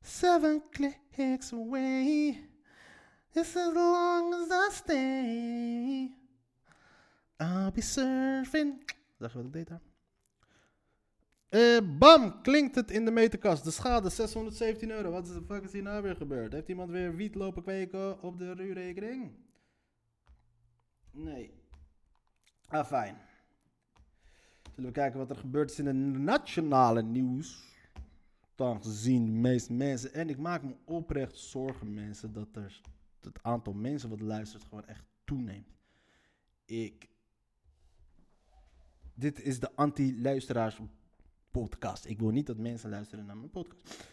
seven 0.00 0.60
clicks 0.72 1.52
away. 1.52 2.36
It's 3.32 3.56
as 3.56 3.72
long 3.72 4.34
as 4.34 4.50
I 4.50 4.68
stay. 4.72 6.10
I'll 7.38 7.70
be 7.70 7.80
surfing. 7.80 8.82
Zeg 9.18 9.32
je 9.32 9.38
wat 9.38 9.46
ik 9.46 9.52
deed 9.52 9.68
daar? 9.68 9.80
Eh, 11.48 11.98
bam, 11.98 12.42
klinkt 12.42 12.74
het 12.74 12.90
in 12.90 13.04
de 13.04 13.10
meterkast. 13.10 13.64
De 13.64 13.70
schade 13.70 14.10
617 14.10 14.90
euro. 14.90 15.10
Wat 15.10 15.26
de 15.26 15.42
fuck 15.46 15.62
is 15.62 15.72
hier 15.72 15.82
nou 15.82 16.02
weer 16.02 16.16
gebeurd? 16.16 16.52
Heeft 16.52 16.68
iemand 16.68 16.90
weer 16.90 17.16
wiet 17.16 17.34
lopen 17.34 17.62
kweken 17.62 18.22
op 18.22 18.38
de 18.38 18.52
ruurrekening? 18.54 19.32
Nee. 21.10 21.54
Ah, 22.68 22.86
fijn. 22.86 23.16
Zullen 24.74 24.90
we 24.90 24.96
kijken 24.96 25.18
wat 25.18 25.30
er 25.30 25.36
gebeurd 25.36 25.70
is 25.70 25.78
in 25.78 25.86
het 25.86 25.96
nationale 25.96 27.02
nieuws. 27.02 27.71
Dan 28.62 28.82
gezien 28.82 29.40
meeste 29.40 29.72
mensen. 29.72 30.12
En 30.12 30.28
ik 30.28 30.38
maak 30.38 30.62
me 30.62 30.74
oprecht 30.84 31.38
zorgen, 31.38 31.94
mensen, 31.94 32.32
dat 32.32 32.48
er 32.52 32.80
het 33.20 33.42
aantal 33.42 33.72
mensen 33.72 34.08
wat 34.08 34.20
luistert 34.20 34.64
gewoon 34.64 34.86
echt 34.86 35.04
toeneemt. 35.24 35.76
Ik. 36.64 37.08
Dit 39.14 39.42
is 39.42 39.60
de 39.60 39.74
anti-luisteraars 39.74 40.80
podcast. 41.50 42.04
Ik 42.06 42.18
wil 42.18 42.30
niet 42.30 42.46
dat 42.46 42.56
mensen 42.56 42.90
luisteren 42.90 43.26
naar 43.26 43.36
mijn 43.36 43.50
podcast. 43.50 44.04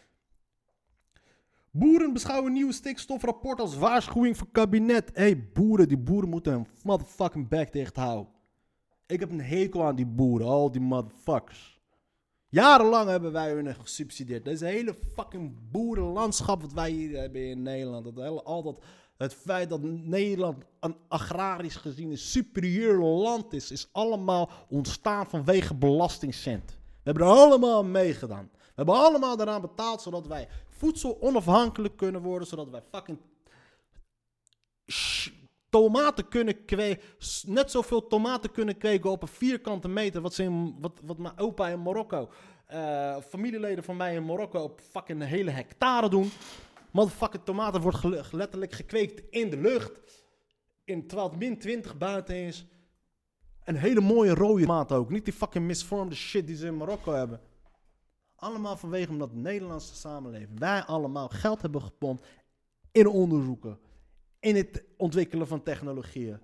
Boeren 1.70 2.12
beschouwen 2.12 2.52
nieuwe 2.52 2.72
stikstofrapport 2.72 3.60
als 3.60 3.76
waarschuwing 3.76 4.36
voor 4.36 4.50
kabinet. 4.52 5.10
Hé, 5.14 5.22
hey, 5.22 5.50
boeren, 5.52 5.88
die 5.88 5.98
boeren 5.98 6.28
moeten 6.28 6.52
hun 6.52 6.66
motherfucking 6.82 7.48
bek 7.48 7.72
dicht 7.72 7.96
houden. 7.96 8.32
Ik 9.06 9.20
heb 9.20 9.30
een 9.30 9.40
hekel 9.40 9.84
aan 9.84 9.96
die 9.96 10.06
boeren, 10.06 10.46
al 10.46 10.70
die 10.70 10.80
motherfuckers. 10.80 11.79
Jarenlang 12.50 13.08
hebben 13.08 13.32
wij 13.32 13.52
hun 13.52 13.74
gesubsidieerd. 13.74 14.44
Deze 14.44 14.64
hele 14.64 14.96
fucking 15.14 15.70
boerenlandschap 15.70 16.60
wat 16.60 16.72
wij 16.72 16.90
hier 16.90 17.18
hebben 17.18 17.48
in 17.48 17.62
Nederland. 17.62 18.04
Dat 18.04 18.16
hele, 18.16 18.42
altijd 18.42 18.76
het 19.16 19.34
feit 19.34 19.68
dat 19.68 19.82
Nederland 19.82 20.64
een 20.80 20.96
agrarisch 21.08 21.76
gezien 21.76 22.10
een 22.10 22.18
superieur 22.18 22.98
land 22.98 23.52
is, 23.52 23.70
is 23.70 23.88
allemaal 23.92 24.50
ontstaan 24.68 25.26
vanwege 25.26 25.74
belastingcent. 25.74 26.70
We 26.70 27.10
hebben 27.10 27.22
er 27.22 27.32
allemaal 27.32 27.78
aan 27.78 27.90
meegedaan. 27.90 28.50
We 28.52 28.72
hebben 28.74 28.94
allemaal 28.94 29.40
eraan 29.40 29.60
betaald 29.60 30.02
zodat 30.02 30.26
wij 30.26 30.48
voedsel 30.68 31.22
onafhankelijk 31.22 31.96
kunnen 31.96 32.22
worden, 32.22 32.48
zodat 32.48 32.70
wij 32.70 32.82
fucking 32.90 33.18
tomaten 35.70 36.28
kunnen 36.28 36.64
kweken, 36.64 37.02
net 37.46 37.70
zoveel 37.70 38.06
tomaten 38.06 38.50
kunnen 38.50 38.78
kweken 38.78 39.10
op 39.10 39.22
een 39.22 39.28
vierkante 39.28 39.88
meter, 39.88 40.20
wat, 40.20 40.34
ze 40.34 40.42
in, 40.42 40.76
wat, 40.80 41.00
wat 41.02 41.18
mijn 41.18 41.38
opa 41.38 41.68
in 41.68 41.82
Marokko, 41.82 42.30
eh, 42.66 43.16
familieleden 43.28 43.84
van 43.84 43.96
mij 43.96 44.14
in 44.14 44.24
Marokko 44.24 44.62
op 44.62 44.80
fucking 44.80 45.24
hele 45.24 45.50
hectare 45.50 46.08
doen. 46.08 46.30
Motherfucking 46.90 47.44
tomaten 47.44 47.80
wordt 47.80 48.32
letterlijk 48.32 48.72
gekweekt 48.72 49.22
in 49.30 49.50
de 49.50 49.56
lucht. 49.56 50.00
In, 50.84 51.06
terwijl 51.06 51.30
het 51.30 51.38
min 51.38 51.58
20 51.58 51.98
buiten 51.98 52.34
is. 52.34 52.66
Een 53.64 53.76
hele 53.76 54.00
mooie 54.00 54.34
rode 54.34 54.60
tomaat 54.60 54.92
ook. 54.92 55.10
Niet 55.10 55.24
die 55.24 55.34
fucking 55.34 55.66
misvormde 55.66 56.14
shit 56.14 56.46
die 56.46 56.56
ze 56.56 56.66
in 56.66 56.76
Marokko 56.76 57.12
hebben. 57.12 57.40
Allemaal 58.36 58.76
vanwege 58.76 59.10
omdat 59.10 59.30
de 59.30 59.36
Nederlandse 59.36 59.94
samenleving, 59.94 60.58
wij 60.58 60.82
allemaal 60.82 61.28
geld 61.28 61.62
hebben 61.62 61.82
gepompt 61.82 62.26
in 62.92 63.06
onderzoeken. 63.06 63.78
In 64.40 64.56
het 64.56 64.84
ontwikkelen 64.96 65.46
van 65.46 65.62
technologieën. 65.62 66.40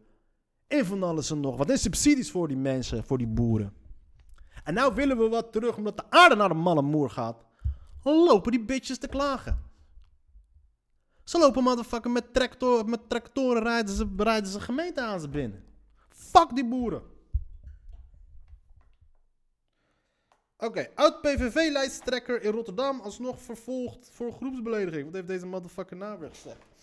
In 0.68 0.84
van 0.84 1.02
alles 1.02 1.30
en 1.30 1.40
nog 1.40 1.56
wat. 1.56 1.70
En 1.70 1.78
subsidies 1.78 2.30
voor 2.30 2.48
die 2.48 2.56
mensen, 2.56 3.04
voor 3.04 3.18
die 3.18 3.26
boeren. 3.26 3.72
En 4.64 4.74
nou 4.74 4.94
willen 4.94 5.18
we 5.18 5.28
wat 5.28 5.52
terug 5.52 5.76
omdat 5.76 5.96
de 5.96 6.10
aarde 6.10 6.34
naar 6.34 6.48
de 6.48 6.54
malle 6.54 6.82
moer 6.82 7.10
gaat. 7.10 7.44
Lopen 8.02 8.52
die 8.52 8.64
bitches 8.64 8.98
te 8.98 9.08
klagen. 9.08 9.64
Ze 11.24 11.38
lopen 11.38 11.62
motherfucker 11.62 12.10
met, 12.10 12.34
tractor, 12.34 12.88
met 12.88 13.08
tractoren 13.08 13.62
rijden 13.62 13.94
ze, 13.94 14.12
rijden 14.16 14.50
ze 14.50 14.60
gemeente 14.60 15.00
aan 15.00 15.20
ze 15.20 15.28
binnen. 15.28 15.64
Fuck 16.08 16.54
die 16.54 16.68
boeren. 16.68 17.02
Oké, 20.58 20.88
oud-PVV-lijsttrekker 20.94 22.42
in 22.42 22.52
Rotterdam 22.52 23.00
alsnog 23.00 23.42
vervolgd 23.42 24.08
voor 24.12 24.32
groepsbelediging. 24.32 25.04
Wat 25.04 25.14
heeft 25.14 25.26
deze 25.26 25.46
motherfucker 25.46 25.96
nou 25.96 26.18
weer 26.18 26.30
gezegd? 26.30 26.75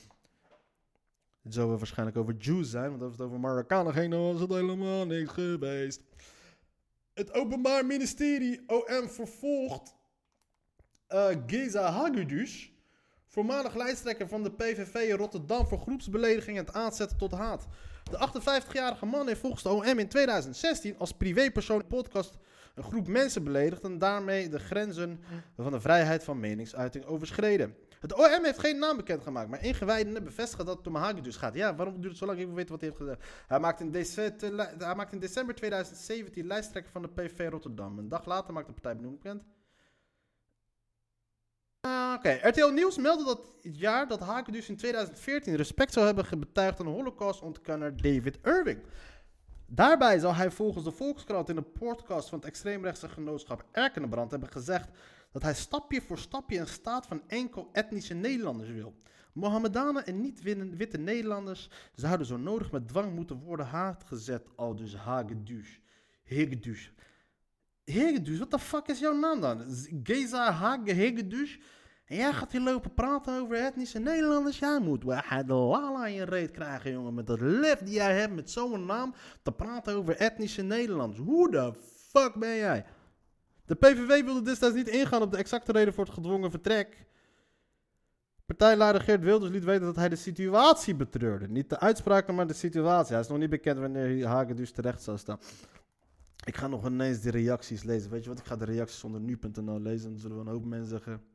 Het 1.44 1.54
zou 1.54 1.78
waarschijnlijk 1.78 2.18
over 2.18 2.36
Jews 2.36 2.70
zijn, 2.70 2.90
want 2.90 3.02
als 3.02 3.12
het 3.12 3.22
over 3.22 3.40
Marokkanen 3.40 3.94
ging, 3.94 4.12
dan 4.12 4.22
was 4.22 4.42
het 4.42 4.50
helemaal 4.50 5.06
niks 5.06 5.32
geweest. 5.32 6.02
Het 7.14 7.34
Openbaar 7.34 7.86
Ministerie 7.86 8.64
OM 8.68 9.10
vervolgt 9.10 9.96
eh 11.08 11.28
Geza 11.48 11.92
Hagedus, 11.92 12.72
voormalig 13.26 13.76
lijsttrekker 13.76 14.28
van 14.28 14.44
de 14.44 14.52
PVV 14.52 14.96
in 14.96 15.16
Rotterdam 15.16 15.68
voor 15.68 15.78
groepsbelediging 15.78 16.58
en 16.58 16.66
het 16.66 16.76
aanzetten 16.76 17.18
tot 17.18 17.32
haat. 17.32 17.68
De 18.04 18.30
58-jarige 18.30 19.06
man 19.06 19.28
heeft 19.28 19.40
volgens 19.40 19.64
de 19.64 19.70
OM 19.70 20.00
in 20.00 20.08
2016 20.08 20.98
als 20.98 21.12
privépersoon 21.12 21.82
in 21.82 21.88
podcast 21.88 22.38
een 22.76 22.84
groep 22.84 23.08
mensen 23.08 23.44
beledigd 23.44 23.84
en 23.84 23.98
daarmee 23.98 24.50
de 24.50 24.60
grenzen 24.60 25.20
van 25.56 25.72
de 25.72 25.82
vrijheid 25.82 26.24
van 26.24 26.40
meningsuiting 26.40 27.06
overschreden. 27.06 27.76
Het 28.04 28.14
OM 28.14 28.44
heeft 28.44 28.60
geen 28.60 28.80
naam 28.80 28.98
bekendgemaakt, 28.98 29.50
maar 29.50 29.64
ingewijden 29.64 30.24
bevestigen 30.24 30.66
dat 30.66 30.78
het 30.78 30.88
om 30.88 30.96
Hagedus 30.96 31.36
gaat. 31.36 31.54
Ja, 31.54 31.76
waarom 31.76 31.96
duurt 31.96 32.08
het 32.08 32.18
zo 32.18 32.26
lang? 32.26 32.40
Ik 32.40 32.46
wil 32.46 32.56
weten 32.56 32.72
wat 32.72 32.82
hij 32.82 32.90
heeft 32.90 33.02
gedaan. 33.02 33.20
Hij 33.48 33.60
maakt 33.60 33.80
in, 33.80 33.92
december, 33.92 34.74
hij 34.78 34.96
maakt 34.96 35.14
in 35.14 35.20
december 35.20 35.56
2017 35.56 36.48
lijsttrekker 36.48 36.92
van 36.92 37.02
de 37.02 37.08
PV 37.08 37.48
Rotterdam. 37.50 37.98
Een 37.98 38.10
dag 38.10 38.26
later 38.26 38.54
maakt 38.54 38.68
de 38.68 38.74
partij 38.74 38.96
benoemd 38.96 39.20
bekend. 39.22 39.44
Ah, 41.80 42.14
Oké, 42.18 42.40
RTL 42.42 42.72
Nieuws 42.72 42.98
meldde 42.98 43.26
dat 43.26 43.38
het 43.62 43.80
jaar 43.80 44.08
dat 44.08 44.20
Hagedus 44.20 44.70
in 44.70 44.78
2014 44.78 45.56
respect 45.56 45.94
zou 45.94 46.06
hebben 46.06 46.40
betuigd 46.40 46.80
aan 46.80 46.86
Holocaust-ontkenner 46.86 47.98
David 47.98 48.38
Irving. 48.44 48.84
Daarbij 49.76 50.20
zou 50.20 50.34
hij 50.34 50.52
volgens 50.52 50.84
de 50.84 50.92
Volkskrant 50.92 51.50
in 51.50 51.56
de 51.56 51.62
podcast 51.62 52.30
van 52.30 52.38
het 52.38 52.48
extreemrechtse 52.48 53.10
genootschap 53.10 53.66
Erkenbrand 53.72 54.32
hebben 54.32 54.50
gezegd 54.50 54.90
dat 55.32 55.42
hij 55.42 55.54
stapje 55.54 56.02
voor 56.02 56.18
stapje 56.18 56.60
een 56.60 56.68
staat 56.68 57.08
van 57.08 57.22
enkel 57.28 57.70
etnische 57.72 58.14
Nederlanders 58.14 58.70
wil. 58.70 58.94
Mohammedanen 59.34 60.06
en 60.06 60.22
niet-witte 60.22 60.98
Nederlanders 60.98 61.70
zouden 61.96 62.28
zo 62.28 62.38
nodig 62.38 62.72
met 62.72 62.88
dwang 62.88 63.16
moeten 63.16 63.40
worden 63.40 63.66
haatgezet, 63.66 64.48
al 64.56 64.76
dus 64.76 64.96
Hagedus. 64.96 65.80
Hegedus. 66.24 66.94
Hegedus, 67.84 68.40
wat 68.40 68.52
de 68.52 68.60
fuck 68.60 68.88
is 68.88 69.00
jouw 69.00 69.18
naam 69.20 69.42
dan? 69.42 69.62
Geza 70.04 70.52
Hage? 70.52 71.60
En 72.14 72.20
jij 72.20 72.34
gaat 72.34 72.52
hier 72.52 72.62
lopen 72.62 72.94
praten 72.94 73.42
over 73.42 73.56
etnische 73.56 74.00
Nederlanders? 74.00 74.60
Jij 74.60 74.80
moet 74.80 75.02
de 75.02 75.54
lala 75.54 76.08
in 76.08 76.14
je 76.14 76.24
reet 76.24 76.52
krijgen, 76.52 76.92
jongen. 76.92 77.14
Met 77.14 77.28
dat 77.28 77.40
lef 77.40 77.80
die 77.80 77.94
jij 77.94 78.20
hebt 78.20 78.36
met 78.36 78.50
zo'n 78.50 78.86
naam 78.86 79.14
te 79.42 79.52
praten 79.52 79.96
over 79.96 80.16
etnische 80.16 80.62
Nederlanders. 80.62 81.20
Hoe 81.20 81.52
de 81.52 81.74
fuck 82.10 82.34
ben 82.36 82.56
jij? 82.56 82.86
De 83.66 83.76
PVV 83.76 84.24
wilde 84.24 84.42
destijds 84.42 84.76
niet 84.76 84.88
ingaan 84.88 85.22
op 85.22 85.32
de 85.32 85.38
exacte 85.38 85.72
reden 85.72 85.94
voor 85.94 86.04
het 86.04 86.14
gedwongen 86.14 86.52
vertrek. 86.52 87.06
Partijleider 88.46 89.02
Geert 89.02 89.24
Wilders 89.24 89.52
liet 89.52 89.64
weten 89.64 89.86
dat 89.86 89.96
hij 89.96 90.10
de 90.10 90.16
situatie 90.16 90.96
betreurde. 90.96 91.48
Niet 91.48 91.70
de 91.70 91.80
uitspraken, 91.80 92.36
maar 92.36 92.48
de 92.48 92.54
situatie. 92.54 93.12
Hij 93.12 93.22
is 93.22 93.28
nog 93.28 93.38
niet 93.38 93.50
bekend 93.50 93.80
wanneer 93.80 94.26
Hagedus 94.26 94.72
terecht 94.72 95.02
zou 95.02 95.18
staan. 95.18 95.40
Ik 96.46 96.58
ga 96.58 96.68
nog 96.68 96.86
ineens 96.86 97.20
de 97.22 97.32
reacties 97.32 97.84
lezen. 97.84 98.12
Weet 98.12 98.24
je 98.24 98.30
wat? 98.30 98.40
Ik 98.40 98.46
ga 98.46 98.56
de 98.56 98.66
reacties 98.66 99.04
onder 99.04 99.22
nu.nl 99.22 99.80
lezen. 99.80 100.10
Dan 100.10 100.20
zullen 100.20 100.38
we 100.38 100.44
een 100.44 100.52
hoop 100.52 100.66
mensen 100.66 100.90
zeggen. 100.90 101.33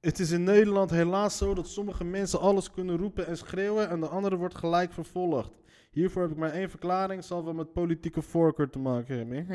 Het 0.00 0.18
is 0.18 0.30
in 0.30 0.42
Nederland 0.42 0.90
helaas 0.90 1.36
zo 1.36 1.54
dat 1.54 1.68
sommige 1.68 2.04
mensen 2.04 2.40
alles 2.40 2.70
kunnen 2.70 2.96
roepen 2.96 3.26
en 3.26 3.36
schreeuwen 3.36 3.88
en 3.88 4.00
de 4.00 4.08
andere 4.08 4.36
wordt 4.36 4.54
gelijk 4.54 4.92
vervolgd. 4.92 5.52
Hiervoor 5.90 6.22
heb 6.22 6.30
ik 6.30 6.36
maar 6.36 6.52
één 6.52 6.70
verklaring, 6.70 7.24
zal 7.24 7.44
wel 7.44 7.54
met 7.54 7.72
politieke 7.72 8.22
voorkeur 8.22 8.70
te 8.70 8.78
maken 8.78 9.16
hebben. 9.16 9.46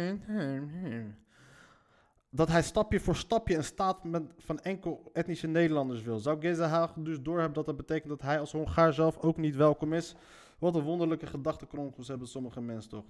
Dat 2.30 2.48
hij 2.48 2.64
stapje 2.64 3.00
voor 3.00 3.16
stapje 3.16 3.56
een 3.56 3.64
staat 3.64 4.04
met, 4.04 4.24
van 4.38 4.60
enkel 4.60 5.10
etnische 5.14 5.48
Nederlanders 5.48 6.02
wil. 6.02 6.20
Zou 6.20 6.56
Hagen 6.56 7.04
dus 7.04 7.22
doorhebben 7.22 7.54
dat 7.54 7.66
dat 7.66 7.78
betekent 7.78 8.10
dat 8.10 8.22
hij 8.22 8.40
als 8.40 8.52
Hongaar 8.52 8.94
zelf 8.94 9.18
ook 9.18 9.38
niet 9.38 9.56
welkom 9.56 9.94
is? 9.94 10.16
Wat 10.60 10.76
een 10.76 10.84
wonderlijke 10.84 11.28
gedachtenkronkels 11.28 12.08
hebben 12.08 12.28
sommige 12.28 12.62
mensen 12.62 12.90
toch. 12.90 13.06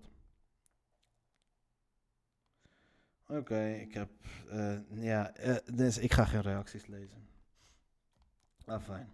Oké, 3.38 3.70
ik 3.74 3.94
heb. 3.94 4.10
eh, 4.50 4.78
ja, 4.90 5.36
eh, 5.36 5.56
dus 5.74 5.98
ik 5.98 6.14
ga 6.14 6.26
geen 6.26 6.42
reacties 6.42 6.88
lezen. 6.88 7.28
Ah, 8.66 8.82
fijn. 8.82 9.10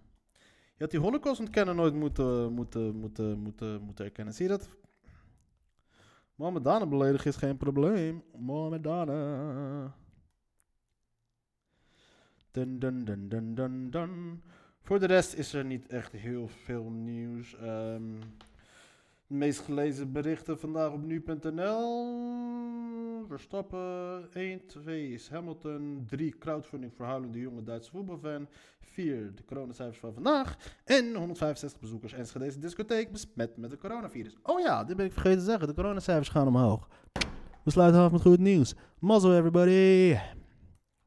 Je 0.75 0.85
had 0.85 0.91
die 0.91 0.99
holocaust 0.99 1.39
ontkennen 1.39 1.75
nooit 1.75 1.93
moeten, 1.93 2.53
moeten, 2.53 2.95
moeten, 2.95 3.39
moeten, 3.39 3.81
moeten 3.81 4.05
erkennen. 4.05 4.33
Zie 4.33 4.43
je 4.49 4.57
dat? 4.57 4.69
Mohammedanen 6.35 6.89
beledigen 6.89 7.29
is 7.29 7.35
geen 7.35 7.57
probleem. 7.57 8.23
Mohammedanen. 8.37 9.93
Dun, 12.51 12.79
dun, 12.79 13.05
dun, 13.05 13.29
dun, 13.29 13.55
dun, 13.55 13.89
dun. 13.91 14.43
Voor 14.81 14.99
de 14.99 15.05
rest 15.05 15.33
is 15.33 15.53
er 15.53 15.65
niet 15.65 15.87
echt 15.87 16.11
heel 16.11 16.47
veel 16.47 16.89
nieuws. 16.89 17.55
Ehm, 17.55 18.21
de 19.29 19.35
meest 19.35 19.59
gelezen 19.59 20.11
berichten 20.11 20.59
vandaag 20.59 20.91
op 20.91 21.03
nu.nl. 21.03 22.17
Verstappen 23.27 24.33
1, 24.33 24.65
2 24.65 25.11
is 25.11 25.29
Hamilton, 25.29 26.05
3 26.07 26.35
crowdfunding 26.39 26.93
voor 26.95 27.05
Haaland 27.05 27.33
de 27.33 27.39
jonge 27.39 27.63
Duitse 27.63 27.91
voetbalfan, 27.91 28.47
4 28.79 29.35
de 29.35 29.43
coronacijfers 29.45 29.99
van 29.99 30.13
vandaag 30.13 30.57
en 30.85 31.15
165 31.15 31.79
bezoekers 31.79 32.13
Enschede 32.13 32.59
discotheek 32.59 33.11
besmet 33.11 33.57
met 33.57 33.71
het 33.71 33.79
coronavirus. 33.79 34.37
Oh 34.43 34.59
ja, 34.59 34.83
dit 34.83 34.95
ben 34.95 35.05
ik 35.05 35.11
vergeten 35.11 35.39
te 35.39 35.45
zeggen, 35.45 35.67
de 35.67 35.73
coronacijfers 35.73 36.29
gaan 36.29 36.47
omhoog. 36.47 36.87
We 37.63 37.71
sluiten 37.71 38.01
af 38.01 38.11
met 38.11 38.21
goed 38.21 38.39
nieuws. 38.39 38.75
Mazzel 38.99 39.35
everybody! 39.35 40.17